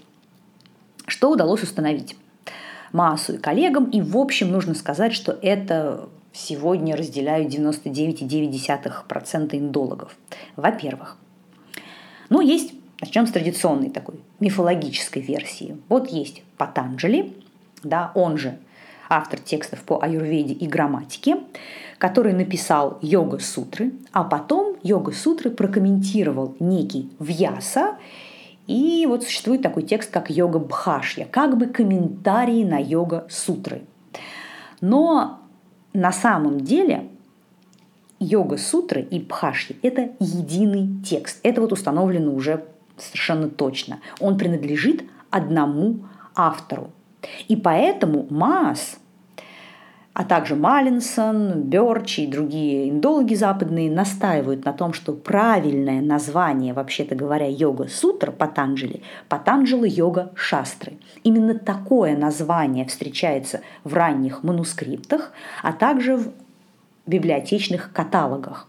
Что 1.08 1.32
удалось 1.32 1.64
установить? 1.64 2.18
Массу 2.92 3.34
и 3.34 3.38
коллегам. 3.38 3.86
И 3.86 4.02
в 4.02 4.18
общем 4.18 4.52
нужно 4.52 4.76
сказать, 4.76 5.14
что 5.14 5.38
это 5.42 6.10
сегодня 6.34 6.96
разделяют 6.96 7.54
99,9% 7.54 9.58
индологов. 9.58 10.16
Во-первых, 10.56 11.18
ну, 12.30 12.40
есть, 12.42 12.74
начнем 13.02 13.28
с 13.28 13.32
традиционной 13.32 13.90
такой 13.90 14.16
мифологической 14.40 15.22
версии. 15.22 15.78
Вот 15.90 16.10
есть 16.10 16.44
Патанджали, 16.58 17.34
да, 17.84 18.12
он 18.16 18.38
же 18.38 18.58
автор 19.10 19.40
текстов 19.40 19.82
по 19.82 20.02
аюрведе 20.02 20.54
и 20.54 20.68
грамматике, 20.68 21.40
который 21.98 22.32
написал 22.34 22.98
йога-сутры, 23.02 23.92
а 24.14 24.24
потом 24.24 24.78
йога-сутры 24.84 25.52
прокомментировал 25.52 26.56
некий 26.60 27.10
Вьяса 27.20 27.98
и 28.68 29.06
вот 29.08 29.24
существует 29.24 29.62
такой 29.62 29.84
текст, 29.84 30.12
как 30.12 30.30
йога 30.30 30.60
Бхашья, 30.60 31.26
как 31.26 31.58
бы 31.58 31.68
комментарии 31.68 32.64
на 32.64 32.78
йога-сутры. 32.78 33.82
Но 34.80 35.40
на 35.94 36.12
самом 36.12 36.62
деле 36.62 37.10
йога-сутры 38.20 39.02
и 39.02 39.20
Бхашья– 39.20 39.76
это 39.82 40.12
единый 40.20 41.04
текст. 41.04 41.40
Это 41.44 41.62
вот 41.62 41.72
установлено 41.72 42.34
уже 42.34 42.66
совершенно 42.98 43.50
точно. 43.50 44.00
Он 44.20 44.38
принадлежит 44.38 45.04
одному 45.30 46.06
автору. 46.36 46.92
И 47.48 47.56
поэтому 47.56 48.28
Маас 48.30 48.98
а 50.14 50.26
также 50.26 50.56
Маллинсон, 50.56 51.64
Бёрч 51.64 52.20
и 52.20 52.28
другие 52.28 52.90
индологи 52.90 53.34
западные 53.34 53.90
настаивают 53.90 54.66
на 54.66 54.74
том, 54.74 54.92
что 54.92 55.14
правильное 55.14 56.02
название, 56.02 56.74
вообще-то 56.74 57.16
говоря, 57.16 57.48
йога-сутра 57.48 58.32
Патанджали– 58.32 59.04
Патанджала 59.30 59.86
йога 59.86 60.32
шастры. 60.36 60.98
Именно 61.24 61.58
такое 61.58 62.18
название 62.18 62.86
встречается 62.86 63.62
в 63.86 63.94
ранних 63.94 64.44
манускриптах, 64.44 65.32
а 65.64 65.72
также 65.72 66.18
в 66.18 66.32
библиотечных 67.08 67.94
каталогах. 67.94 68.68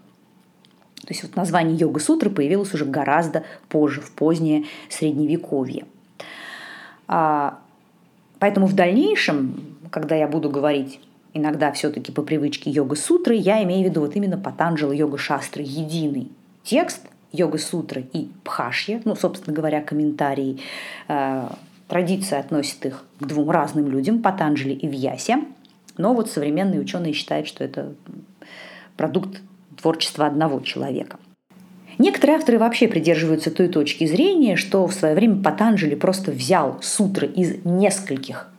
То 1.00 1.08
есть 1.08 1.24
вот 1.24 1.34
название 1.34 1.76
йога-сутры 1.76 2.30
появилось 2.30 2.72
уже 2.72 2.84
гораздо 2.84 3.42
позже, 3.68 4.00
в 4.00 4.12
позднее 4.12 4.66
Средневековье. 4.88 5.86
А, 7.08 7.58
поэтому 8.38 8.66
в 8.66 8.74
дальнейшем, 8.74 9.76
когда 9.90 10.14
я 10.14 10.28
буду 10.28 10.48
говорить 10.48 11.00
иногда 11.34 11.72
все-таки 11.72 12.12
по 12.12 12.22
привычке 12.22 12.70
йога-сутры, 12.70 13.34
я 13.34 13.62
имею 13.64 13.86
в 13.86 13.90
виду 13.90 14.00
вот 14.00 14.16
именно 14.16 14.38
Патанджала 14.38 14.92
йога-шастры, 14.92 15.62
единый 15.62 16.30
текст 16.62 17.02
йога-сутры 17.32 18.06
и 18.12 18.30
Пхашья, 18.44 19.00
ну, 19.04 19.16
собственно 19.16 19.54
говоря, 19.54 19.80
комментарии. 19.80 20.60
Э, 21.08 21.48
традиция 21.88 22.40
относит 22.40 22.84
их 22.86 23.04
к 23.18 23.26
двум 23.26 23.50
разным 23.50 23.88
людям, 23.88 24.22
Патанджали 24.22 24.74
и 24.74 24.86
Вьясе, 24.86 25.44
но 25.96 26.14
вот 26.14 26.30
современные 26.30 26.80
ученые 26.80 27.12
считают, 27.12 27.46
что 27.46 27.64
это 27.64 27.94
продукт 28.96 29.40
творчества 29.80 30.26
одного 30.26 30.60
человека. 30.60 31.18
Некоторые 31.98 32.36
авторы 32.36 32.58
вообще 32.58 32.88
придерживаются 32.88 33.50
той 33.50 33.68
точки 33.68 34.06
зрения, 34.06 34.56
что 34.56 34.86
в 34.86 34.94
свое 34.94 35.14
время 35.14 35.42
Патанджали 35.42 35.94
просто 35.94 36.32
взял 36.32 36.78
сутры 36.82 37.26
из 37.26 37.64
нескольких 37.64 38.51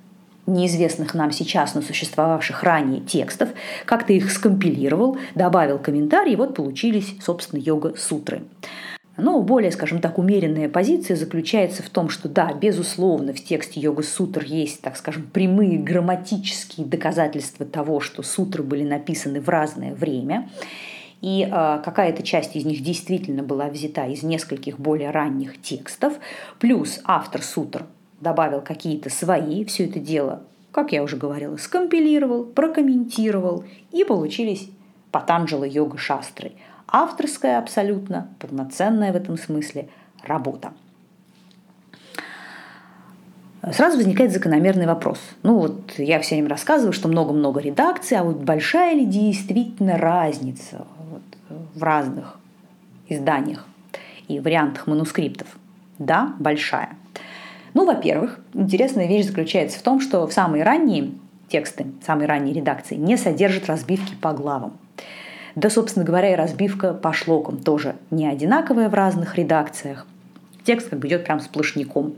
неизвестных 0.46 1.14
нам 1.14 1.32
сейчас, 1.32 1.76
но 1.76 1.82
существовавших 1.82 2.64
ранее 2.64 3.02
текстов, 3.02 3.50
как-то 3.86 4.14
их 4.14 4.32
скомпилировал, 4.32 5.18
добавил 5.36 5.80
комментарии, 5.80 6.34
и 6.34 6.38
вот 6.38 6.56
получились, 6.56 7.16
собственно, 7.22 7.60
йога-сутры. 7.60 8.44
Но 9.16 9.40
более, 9.42 9.72
скажем 9.72 10.02
так, 10.02 10.18
умеренная 10.18 10.68
позиция 10.70 11.16
заключается 11.16 11.84
в 11.84 11.90
том, 11.90 12.10
что 12.10 12.28
да, 12.28 12.52
безусловно, 12.52 13.34
в 13.34 13.44
тексте 13.44 13.80
йога-сутр 13.80 14.44
есть, 14.44 14.82
так 14.82 14.98
скажем, 14.98 15.30
прямые 15.32 15.78
грамматические 15.78 16.88
доказательства 16.88 17.66
того, 17.66 18.00
что 18.00 18.24
сутры 18.24 18.64
были 18.64 18.84
написаны 18.84 19.40
в 19.40 19.50
разное 19.50 19.94
время, 19.94 20.50
и 21.22 21.48
э, 21.50 21.82
какая-то 21.86 22.24
часть 22.24 22.56
из 22.56 22.66
них 22.66 22.82
действительно 22.82 23.44
была 23.44 23.68
взята 23.70 24.08
из 24.08 24.24
нескольких 24.24 24.80
более 24.80 25.12
ранних 25.12 25.62
текстов, 25.62 26.14
плюс 26.60 27.00
автор 27.06 27.44
сутр 27.44 27.86
добавил 28.24 28.62
какие-то 28.62 29.10
свои, 29.10 29.66
все 29.66 29.86
это 29.86 30.00
дело, 30.00 30.42
как 30.72 30.92
я 30.92 31.04
уже 31.04 31.18
говорила, 31.18 31.58
скомпилировал, 31.58 32.46
прокомментировал, 32.46 33.66
и 33.92 34.04
получились 34.04 34.70
Патанджала 35.12 35.66
йога 35.66 36.00
шастры. 36.00 36.54
Авторская 36.88 37.60
абсолютно, 37.60 38.30
полноценная 38.40 39.14
в 39.14 39.16
этом 39.16 39.38
смысле 39.38 39.90
работа. 40.24 40.74
Сразу 43.72 43.98
возникает 43.98 44.34
закономерный 44.34 44.88
вопрос. 44.88 45.20
Ну 45.44 45.58
вот 45.58 45.94
я 45.98 46.20
все 46.20 46.36
время 46.36 46.50
рассказываю, 46.50 46.92
что 46.92 47.08
много-много 47.08 47.62
редакций, 47.62 48.18
а 48.18 48.24
вот 48.24 48.38
большая 48.38 48.96
ли 48.96 49.06
действительно 49.06 49.98
разница 49.98 50.86
вот, 51.10 51.22
в 51.74 51.82
разных 51.82 52.38
изданиях 53.08 53.66
и 54.28 54.40
вариантах 54.40 54.88
манускриптов? 54.88 55.48
Да, 55.98 56.34
большая. 56.40 56.98
Ну, 57.74 57.86
во-первых, 57.86 58.40
интересная 58.54 59.08
вещь 59.08 59.26
заключается 59.26 59.80
в 59.80 59.82
том, 59.82 60.00
что 60.00 60.28
в 60.28 60.34
самые 60.34 60.64
ранние 60.64 61.12
тексты, 61.50 61.88
самые 62.06 62.28
ранние 62.28 62.54
редакции 62.54 62.96
не 62.96 63.18
содержат 63.18 63.68
разбивки 63.68 64.16
по 64.16 64.34
главам. 64.34 64.78
Да, 65.56 65.70
собственно 65.70 66.06
говоря, 66.06 66.34
и 66.34 66.36
разбивка 66.36 66.94
по 66.94 67.14
шлокам 67.14 67.58
тоже 67.58 67.96
не 68.10 68.28
одинаковая 68.28 68.90
в 68.90 68.94
разных 68.94 69.38
редакциях. 69.38 70.08
Текст 70.64 70.90
как 70.90 71.00
бы 71.00 71.08
идет 71.08 71.26
прям 71.26 71.40
сплошняком. 71.40 72.16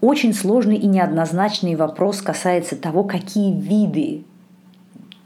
Очень 0.00 0.32
сложный 0.32 0.76
и 0.76 0.86
неоднозначный 0.86 1.74
вопрос 1.74 2.22
касается 2.22 2.76
того, 2.76 3.02
какие 3.02 3.52
виды 3.52 4.24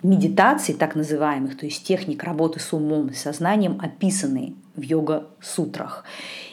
медитаций, 0.02 0.74
так 0.74 0.94
называемых, 0.94 1.56
то 1.56 1.66
есть 1.66 1.87
техник 1.87 2.24
работы 2.24 2.58
с 2.58 2.72
умом 2.72 3.08
и 3.08 3.14
сознанием, 3.14 3.78
описаны 3.80 4.54
в 4.74 4.80
йога-сутрах. 4.80 6.04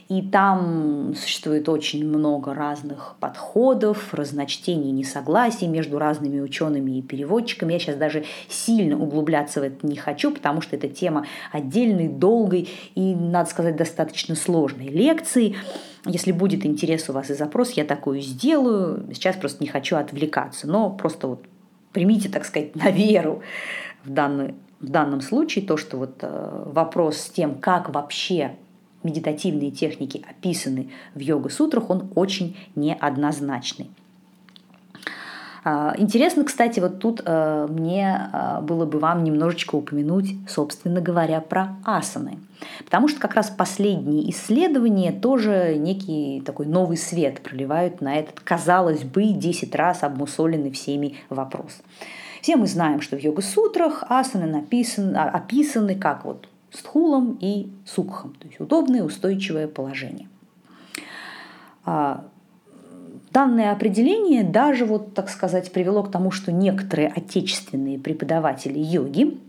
И 0.09 0.23
там 0.23 1.13
существует 1.15 1.69
очень 1.69 2.03
много 2.03 2.55
разных 2.55 3.15
подходов, 3.19 4.11
разночтений, 4.11 4.89
несогласий 4.89 5.67
между 5.67 5.99
разными 5.99 6.41
учеными 6.41 6.97
и 6.97 7.01
переводчиками. 7.03 7.73
Я 7.73 7.79
сейчас 7.79 7.95
даже 7.95 8.25
сильно 8.47 8.97
углубляться 8.97 9.61
в 9.61 9.63
это 9.63 9.85
не 9.85 9.95
хочу, 9.95 10.31
потому 10.31 10.61
что 10.61 10.75
это 10.75 10.87
тема 10.87 11.27
отдельной, 11.51 12.07
долгой 12.07 12.69
и, 12.95 13.13
надо 13.13 13.51
сказать, 13.51 13.75
достаточно 13.75 14.33
сложной 14.33 14.87
лекции. 14.87 15.55
Если 16.05 16.31
будет 16.31 16.65
интерес 16.65 17.07
у 17.09 17.13
вас 17.13 17.29
и 17.29 17.35
запрос, 17.35 17.71
я 17.73 17.85
такую 17.85 18.21
сделаю. 18.21 19.13
Сейчас 19.13 19.35
просто 19.35 19.63
не 19.63 19.69
хочу 19.69 19.95
отвлекаться, 19.95 20.65
но 20.67 20.89
просто 20.89 21.27
вот 21.27 21.45
примите, 21.93 22.29
так 22.29 22.45
сказать, 22.45 22.75
на 22.75 22.89
веру 22.89 23.43
в, 24.03 24.09
данный, 24.09 24.55
в 24.79 24.89
данном 24.89 25.21
случае 25.21 25.67
то, 25.67 25.77
что 25.77 25.97
вот 25.97 26.15
э, 26.23 26.63
вопрос 26.65 27.17
с 27.17 27.29
тем, 27.29 27.59
как 27.59 27.93
вообще 27.93 28.55
медитативные 29.03 29.71
техники 29.71 30.23
описаны 30.29 30.89
в 31.15 31.19
йога-сутрах, 31.19 31.89
он 31.89 32.09
очень 32.15 32.57
неоднозначный. 32.75 33.89
А, 35.63 35.93
интересно, 35.97 36.45
кстати, 36.45 36.79
вот 36.79 36.99
тут 36.99 37.21
э, 37.25 37.67
мне 37.69 38.29
э, 38.31 38.61
было 38.61 38.85
бы 38.85 38.99
вам 38.99 39.23
немножечко 39.23 39.75
упомянуть, 39.75 40.35
собственно 40.47 41.01
говоря, 41.01 41.41
про 41.41 41.75
асаны. 41.85 42.39
Потому 42.85 43.07
что 43.07 43.19
как 43.19 43.35
раз 43.35 43.49
последние 43.49 44.29
исследования 44.31 45.11
тоже 45.11 45.75
некий 45.77 46.41
такой 46.45 46.65
новый 46.65 46.97
свет 46.97 47.41
проливают 47.41 48.01
на 48.01 48.15
этот, 48.15 48.39
казалось 48.39 49.03
бы, 49.03 49.27
10 49.27 49.75
раз 49.75 50.03
обмусоленный 50.03 50.71
всеми 50.71 51.15
вопрос. 51.29 51.81
Все 52.41 52.55
мы 52.55 52.67
знаем, 52.67 53.01
что 53.01 53.17
в 53.17 53.19
йога-сутрах 53.19 54.03
асаны 54.09 54.47
написаны, 54.47 55.15
а, 55.17 55.29
описаны 55.29 55.95
как 55.95 56.25
вот 56.25 56.47
стхулом 56.71 57.37
и 57.41 57.69
сукхом, 57.85 58.33
то 58.35 58.47
есть 58.47 58.59
удобное 58.59 59.03
устойчивое 59.03 59.67
положение. 59.67 60.27
А, 61.85 62.25
данное 63.31 63.71
определение 63.71 64.43
даже, 64.43 64.85
вот, 64.85 65.13
так 65.13 65.29
сказать, 65.29 65.71
привело 65.71 66.03
к 66.03 66.11
тому, 66.11 66.31
что 66.31 66.51
некоторые 66.51 67.07
отечественные 67.07 67.99
преподаватели 67.99 68.79
йоги 68.79 69.39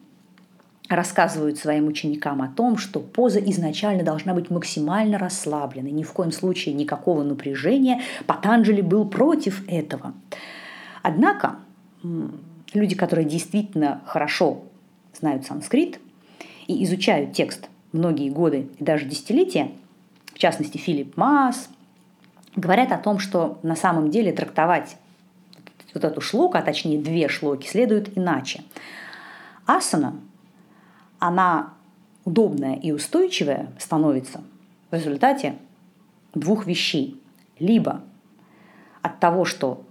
рассказывают 0.89 1.57
своим 1.57 1.87
ученикам 1.87 2.43
о 2.43 2.49
том, 2.49 2.77
что 2.77 2.99
поза 2.99 3.39
изначально 3.39 4.03
должна 4.03 4.35
быть 4.35 4.51
максимально 4.51 5.19
расслабленной, 5.19 5.93
ни 5.93 6.03
в 6.03 6.13
коем 6.13 6.33
случае 6.33 6.75
никакого 6.75 7.23
напряжения. 7.23 8.03
Патанджали 8.27 8.81
был 8.81 9.09
против 9.09 9.63
этого. 9.69 10.15
Однако 11.03 11.57
люди, 12.75 12.97
которые 12.97 13.25
действительно 13.25 14.03
хорошо 14.05 14.65
знают 15.19 15.47
санскрит, 15.47 16.01
и 16.71 16.85
изучают 16.85 17.33
текст 17.33 17.69
многие 17.91 18.31
годы 18.31 18.69
и 18.79 18.85
даже 18.85 19.05
десятилетия, 19.05 19.73
в 20.33 20.39
частности 20.39 20.79
Филипп 20.79 21.17
Маас, 21.17 21.69
говорят 22.55 22.93
о 22.93 22.99
том, 22.99 23.19
что 23.19 23.59
на 23.65 23.75
самом 23.75 24.11
деле 24.11 24.33
трактовать 24.33 24.97
вот 25.93 26.05
эту 26.05 26.21
шлоку, 26.21 26.57
а 26.57 26.63
точнее 26.63 27.01
две 27.01 27.29
шлоки, 27.29 27.67
следует 27.67 28.17
иначе. 28.17 28.63
Асана, 29.67 30.15
она 31.19 31.75
удобная 32.25 32.77
и 32.77 32.93
устойчивая 32.93 33.73
становится 33.77 34.41
в 34.93 34.95
результате 34.95 35.57
двух 36.35 36.67
вещей. 36.67 37.21
Либо 37.59 38.03
от 39.03 39.19
того, 39.19 39.45
что 39.45 39.85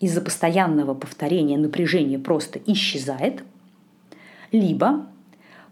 из-за 0.00 0.20
постоянного 0.20 0.92
повторения 0.92 1.56
напряжение 1.56 2.18
просто 2.18 2.60
исчезает, 2.66 3.42
либо 4.52 5.06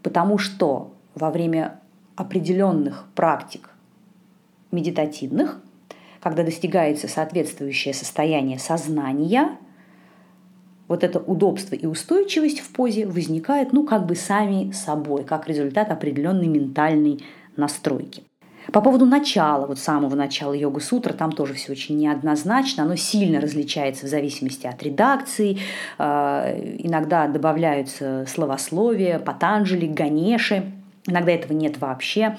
потому 0.03 0.37
что 0.37 0.93
во 1.15 1.31
время 1.31 1.79
определенных 2.15 3.07
практик 3.15 3.69
медитативных, 4.71 5.61
когда 6.21 6.43
достигается 6.43 7.07
соответствующее 7.07 7.93
состояние 7.93 8.59
сознания, 8.59 9.57
вот 10.87 11.03
это 11.03 11.19
удобство 11.19 11.75
и 11.75 11.85
устойчивость 11.85 12.59
в 12.59 12.71
позе 12.71 13.05
возникает, 13.05 13.73
ну, 13.73 13.85
как 13.85 14.05
бы 14.05 14.15
сами 14.15 14.71
собой, 14.71 15.23
как 15.23 15.47
результат 15.47 15.91
определенной 15.91 16.47
ментальной 16.47 17.23
настройки. 17.55 18.23
По 18.71 18.81
поводу 18.81 19.05
начала, 19.05 19.65
вот 19.65 19.79
самого 19.79 20.15
начала 20.15 20.53
йога-сутра, 20.53 21.13
там 21.13 21.31
тоже 21.31 21.53
все 21.53 21.71
очень 21.71 21.97
неоднозначно, 21.97 22.83
оно 22.83 22.95
сильно 22.95 23.41
различается 23.41 24.05
в 24.05 24.09
зависимости 24.09 24.67
от 24.67 24.81
редакции, 24.83 25.59
э, 25.97 26.75
иногда 26.79 27.27
добавляются 27.27 28.25
словословия, 28.27 29.19
патанджели, 29.19 29.87
ганеши, 29.87 30.71
иногда 31.07 31.31
этого 31.31 31.53
нет 31.53 31.79
вообще. 31.79 32.37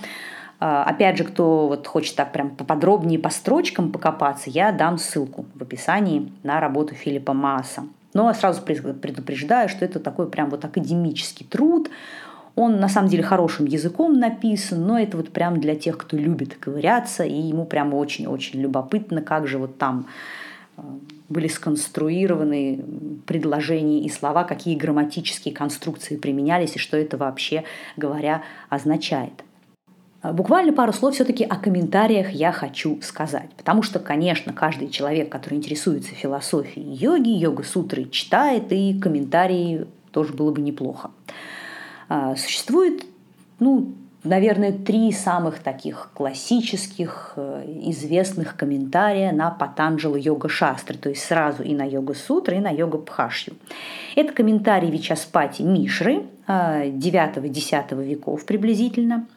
Э, 0.61 0.83
опять 0.87 1.19
же, 1.19 1.25
кто 1.25 1.69
вот 1.69 1.87
хочет 1.87 2.15
так 2.17 2.33
прям 2.33 2.51
поподробнее 2.51 3.19
по 3.19 3.31
строчкам 3.31 3.91
покопаться, 3.91 4.51
я 4.51 4.73
дам 4.73 4.99
ссылку 4.99 5.47
в 5.55 5.63
описании 5.63 6.33
на 6.43 6.61
работу 6.61 6.95
Филиппа 6.95 7.33
Мааса. 7.33 7.83
Но 8.13 8.33
сразу 8.35 8.63
предупреждаю, 8.63 9.69
что 9.69 9.85
это 9.85 10.01
такой 10.01 10.29
прям 10.29 10.51
вот 10.51 10.65
академический 10.65 11.47
труд, 11.47 11.91
он 12.61 12.79
на 12.79 12.89
самом 12.89 13.09
деле 13.09 13.23
хорошим 13.23 13.67
языком 13.67 14.19
написан, 14.19 14.87
но 14.87 14.99
это 14.99 15.17
вот 15.17 15.31
прям 15.31 15.61
для 15.61 15.75
тех, 15.75 15.97
кто 15.97 16.17
любит 16.17 16.55
ковыряться, 16.55 17.25
и 17.25 17.35
ему 17.35 17.65
прямо 17.65 17.97
очень-очень 17.97 18.61
любопытно, 18.61 19.23
как 19.23 19.47
же 19.47 19.59
вот 19.59 19.79
там 19.79 20.07
э, 20.77 20.83
были 21.29 21.49
сконструированы 21.49 22.85
предложения 23.27 24.01
и 24.01 24.11
слова, 24.11 24.45
какие 24.45 24.77
грамматические 24.77 25.55
конструкции 25.55 26.17
применялись 26.17 26.77
и 26.77 26.79
что 26.79 26.97
это 26.97 27.17
вообще 27.17 27.65
говоря 27.97 28.43
означает. 28.69 29.33
Буквально 30.23 30.75
пару 30.75 30.93
слов 30.93 31.15
все-таки 31.15 31.45
о 31.45 31.57
комментариях 31.57 32.31
я 32.31 32.53
хочу 32.53 33.01
сказать. 33.01 33.49
Потому 33.57 33.83
что, 33.83 33.99
конечно, 33.99 34.53
каждый 34.53 34.91
человек, 34.91 35.31
который 35.31 35.55
интересуется 35.55 36.15
философией 36.15 36.95
йоги, 36.95 37.31
йога-сутры 37.31 38.05
читает, 38.11 38.65
и 38.71 39.01
комментарии 39.01 39.87
тоже 40.13 40.35
было 40.35 40.53
бы 40.53 40.61
неплохо. 40.61 41.11
А, 42.11 42.35
существует, 42.35 43.07
ну, 43.61 43.93
наверное, 44.25 44.73
три 44.73 45.13
самых 45.13 45.61
таких 45.61 46.11
классических, 46.13 47.35
э, 47.37 47.65
известных 47.87 48.57
комментария 48.57 49.31
на 49.31 49.51
Патанджала 49.51 50.17
йога 50.17 50.49
шастры, 50.49 50.99
то 50.99 51.09
есть 51.09 51.23
сразу 51.23 51.63
и 51.63 51.73
на 51.73 51.85
йога 51.85 52.15
сутры, 52.15 52.57
и 52.57 52.61
на 52.61 52.71
йога 52.71 52.99
пхашью. 52.99 53.55
Это 54.17 54.33
комментарий 54.33 54.91
Вичаспати 54.91 55.63
Мишры 55.63 56.25
9-10 56.49 57.85
а, 57.93 57.95
веков 57.95 58.45
приблизительно. 58.45 59.29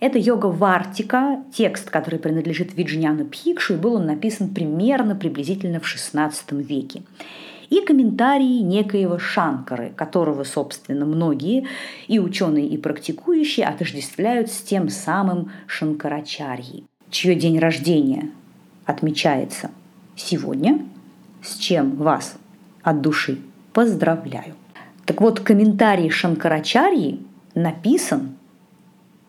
Это 0.00 0.18
йога 0.18 0.46
Вартика, 0.46 1.44
текст, 1.54 1.90
который 1.90 2.18
принадлежит 2.18 2.74
Виджняну 2.74 3.26
Пхикшу, 3.26 3.74
и 3.74 3.76
был 3.76 3.96
он 3.96 4.06
написан 4.06 4.54
примерно 4.54 5.14
приблизительно 5.14 5.80
в 5.80 5.84
XVI 5.84 6.32
веке 6.62 7.02
и 7.70 7.80
комментарии 7.80 8.60
некоего 8.60 9.18
Шанкары, 9.18 9.92
которого, 9.96 10.44
собственно, 10.44 11.04
многие 11.04 11.66
и 12.08 12.18
ученые, 12.18 12.66
и 12.66 12.76
практикующие 12.76 13.66
отождествляют 13.66 14.50
с 14.50 14.60
тем 14.60 14.88
самым 14.88 15.50
Шанкарачарьей, 15.66 16.84
чье 17.10 17.34
день 17.34 17.58
рождения 17.58 18.30
отмечается 18.84 19.70
сегодня, 20.16 20.84
с 21.42 21.56
чем 21.56 21.96
вас 21.96 22.36
от 22.82 23.00
души 23.00 23.40
поздравляю. 23.72 24.54
Так 25.04 25.20
вот, 25.20 25.40
комментарий 25.40 26.10
Шанкарачарьи 26.10 27.20
написан 27.54 28.36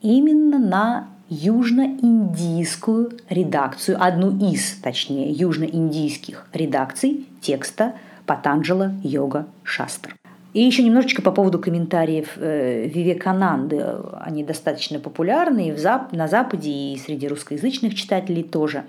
именно 0.01 0.57
на 0.59 1.07
южно-индийскую 1.29 3.11
редакцию, 3.29 3.97
одну 4.01 4.35
из, 4.51 4.75
точнее, 4.81 5.31
южно-индийских 5.31 6.47
редакций 6.53 7.25
текста 7.41 7.95
Патанджала 8.27 8.91
Йога 9.03 9.47
Шастр. 9.63 10.15
И 10.53 10.61
еще 10.61 10.83
немножечко 10.83 11.21
по 11.21 11.31
поводу 11.31 11.59
комментариев 11.59 12.33
э, 12.35 12.87
Вивекананды. 12.87 13.83
Они 14.19 14.43
достаточно 14.43 14.99
популярны 14.99 15.69
и 15.69 15.71
в 15.71 15.77
Зап- 15.77 16.15
на 16.15 16.27
Западе, 16.27 16.71
и 16.71 16.97
среди 16.97 17.27
русскоязычных 17.27 17.95
читателей 17.95 18.43
тоже. 18.43 18.83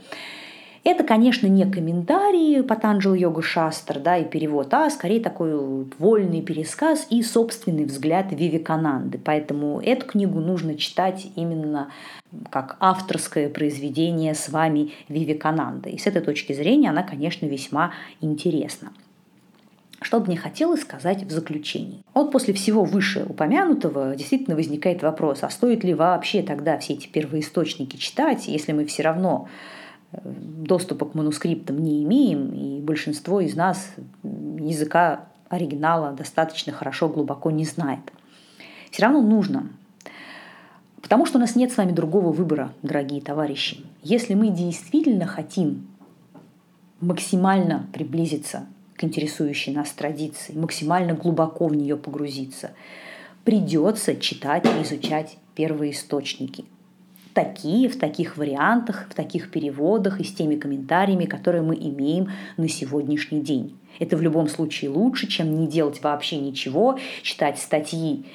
Это, 0.85 1.05
конечно, 1.05 1.46
не 1.46 1.70
комментарии 1.70 2.62
Патанджал 2.62 3.12
Йога 3.12 3.42
Шастр 3.42 3.98
да, 3.98 4.16
и 4.16 4.24
перевод, 4.24 4.72
а 4.72 4.88
скорее 4.88 5.20
такой 5.20 5.85
вольный 5.98 6.40
пересказ 6.40 7.07
и 7.11 7.22
собственный 7.22 7.85
взгляд 7.85 8.27
Вивекананды. 8.31 9.18
Поэтому 9.22 9.81
эту 9.81 10.07
книгу 10.07 10.40
нужно 10.40 10.77
читать 10.77 11.27
именно 11.37 11.90
как 12.51 12.77
авторское 12.81 13.48
произведение 13.51 14.35
с 14.35 14.48
вами 14.48 14.92
Вивекананды. 15.09 15.90
И 15.90 15.98
с 15.98 16.07
этой 16.07 16.22
точки 16.22 16.55
зрения 16.55 16.90
она, 16.90 17.03
конечно, 17.03 17.44
весьма 17.44 17.92
интересна. 18.20 18.92
Что 20.00 20.20
бы 20.20 20.26
мне 20.26 20.37
хотелось 20.37 20.82
сказать 20.82 21.24
в 21.24 21.30
заключении? 21.30 22.04
Вот 22.14 22.30
после 22.30 22.54
всего 22.54 22.84
вышеупомянутого 22.84 24.14
действительно 24.14 24.54
возникает 24.54 25.02
вопрос, 25.02 25.42
а 25.42 25.50
стоит 25.50 25.82
ли 25.82 25.92
вообще 25.92 26.42
тогда 26.42 26.78
все 26.78 26.94
эти 26.94 27.08
первоисточники 27.08 27.96
читать, 27.96 28.46
если 28.46 28.72
мы 28.72 28.84
все 28.84 29.02
равно 29.02 29.48
э, 30.12 30.18
доступа 30.22 31.06
к 31.06 31.14
манускриптам 31.14 31.78
не 31.78 32.04
имеем, 32.04 32.52
и 32.52 32.80
большинство 32.80 33.40
из 33.40 33.56
нас 33.56 33.92
языка 34.22 35.26
оригинала 35.48 36.12
достаточно 36.12 36.72
хорошо, 36.72 37.08
глубоко 37.08 37.50
не 37.50 37.64
знает. 37.64 38.00
Все 38.92 39.02
равно 39.02 39.20
нужно. 39.20 39.68
Потому 41.02 41.26
что 41.26 41.38
у 41.38 41.40
нас 41.40 41.56
нет 41.56 41.72
с 41.72 41.76
вами 41.76 41.90
другого 41.90 42.32
выбора, 42.32 42.72
дорогие 42.82 43.20
товарищи. 43.20 43.84
Если 44.02 44.34
мы 44.34 44.50
действительно 44.50 45.26
хотим 45.26 45.88
максимально 47.00 47.87
приблизиться 47.92 48.66
к 48.98 49.04
интересующей 49.04 49.72
нас 49.72 49.90
традиции, 49.92 50.52
максимально 50.54 51.14
глубоко 51.14 51.68
в 51.68 51.74
нее 51.74 51.96
погрузиться, 51.96 52.72
придется 53.44 54.16
читать 54.16 54.66
и 54.66 54.82
изучать 54.82 55.38
первые 55.54 55.92
источники. 55.92 56.64
Такие, 57.32 57.88
в 57.88 57.96
таких 57.96 58.37
вариантах, 58.37 59.06
в 59.08 59.14
таких 59.14 59.52
переводах 59.52 60.20
и 60.20 60.24
с 60.24 60.34
теми 60.34 60.56
комментариями, 60.56 61.24
которые 61.24 61.62
мы 61.62 61.76
имеем 61.76 62.32
на 62.56 62.68
сегодняшний 62.68 63.40
день. 63.40 63.78
Это 64.00 64.16
в 64.16 64.22
любом 64.22 64.48
случае 64.48 64.90
лучше, 64.90 65.28
чем 65.28 65.58
не 65.61 65.68
делать 65.68 66.02
вообще 66.02 66.38
ничего, 66.38 66.98
читать 67.22 67.58
статьи 67.61 68.26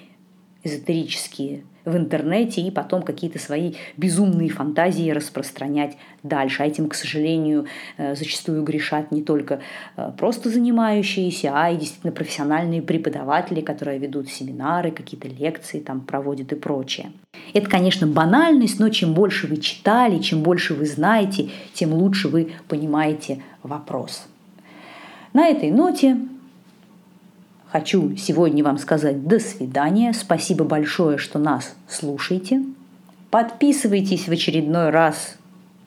эзотерические 0.64 1.66
в 1.86 1.98
интернете 1.98 2.62
и 2.62 2.72
потом 2.72 3.04
какие-то 3.04 3.40
свои 3.40 3.74
безумные 3.98 4.50
фантазии 4.50 5.10
распространять 5.12 5.98
дальше. 6.24 6.64
А 6.64 6.66
этим, 6.66 6.88
к 6.88 6.96
сожалению, 6.96 7.66
э, 7.98 8.16
зачастую 8.16 8.64
грешат 8.64 9.12
не 9.12 9.22
только 9.22 9.60
э, 9.98 10.12
просто 10.18 10.50
занимающиеся, 10.50 11.52
а 11.54 11.70
и 11.70 11.78
действительно 11.78 12.14
профессиональные 12.14 12.82
преподаватели, 12.82 13.62
которые 13.62 14.00
ведут 14.00 14.30
семинары, 14.30 14.92
какие-то 14.92 15.28
лекции 15.28 15.80
там 15.80 16.02
проводят 16.02 16.52
и 16.52 16.56
прочее. 16.56 17.12
Это, 17.54 17.70
конечно, 17.70 18.08
банальность, 18.08 18.80
но 18.80 18.90
чем 18.90 19.14
больше 19.14 19.48
вы 19.48 19.58
читали, 19.58 20.20
чем 20.20 20.44
больше 20.44 20.74
вы 20.74 20.86
знаете, 20.86 21.50
тем 21.74 21.94
лучше 21.94 22.30
вы 22.30 22.54
понимаете 22.68 23.42
вопрос. 23.62 24.28
На 25.34 25.48
этой 25.48 25.72
ноте 25.72 26.18
Хочу 27.74 28.16
сегодня 28.18 28.64
вам 28.64 28.78
сказать 28.78 29.28
до 29.28 29.40
свидания. 29.40 30.14
Спасибо 30.14 30.64
большое, 30.64 31.18
что 31.18 31.40
нас 31.40 31.74
слушаете. 31.88 32.64
Подписывайтесь 33.32 34.28
в 34.28 34.32
очередной 34.32 34.92
раз, 34.92 35.38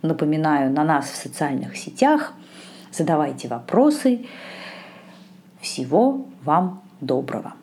напоминаю, 0.03 0.73
на 0.73 0.83
нас 0.83 1.09
в 1.09 1.15
социальных 1.15 1.77
сетях. 1.77 2.33
Задавайте 2.91 3.47
вопросы. 3.47 4.27
Всего 5.61 6.27
вам 6.43 6.83
доброго. 7.01 7.55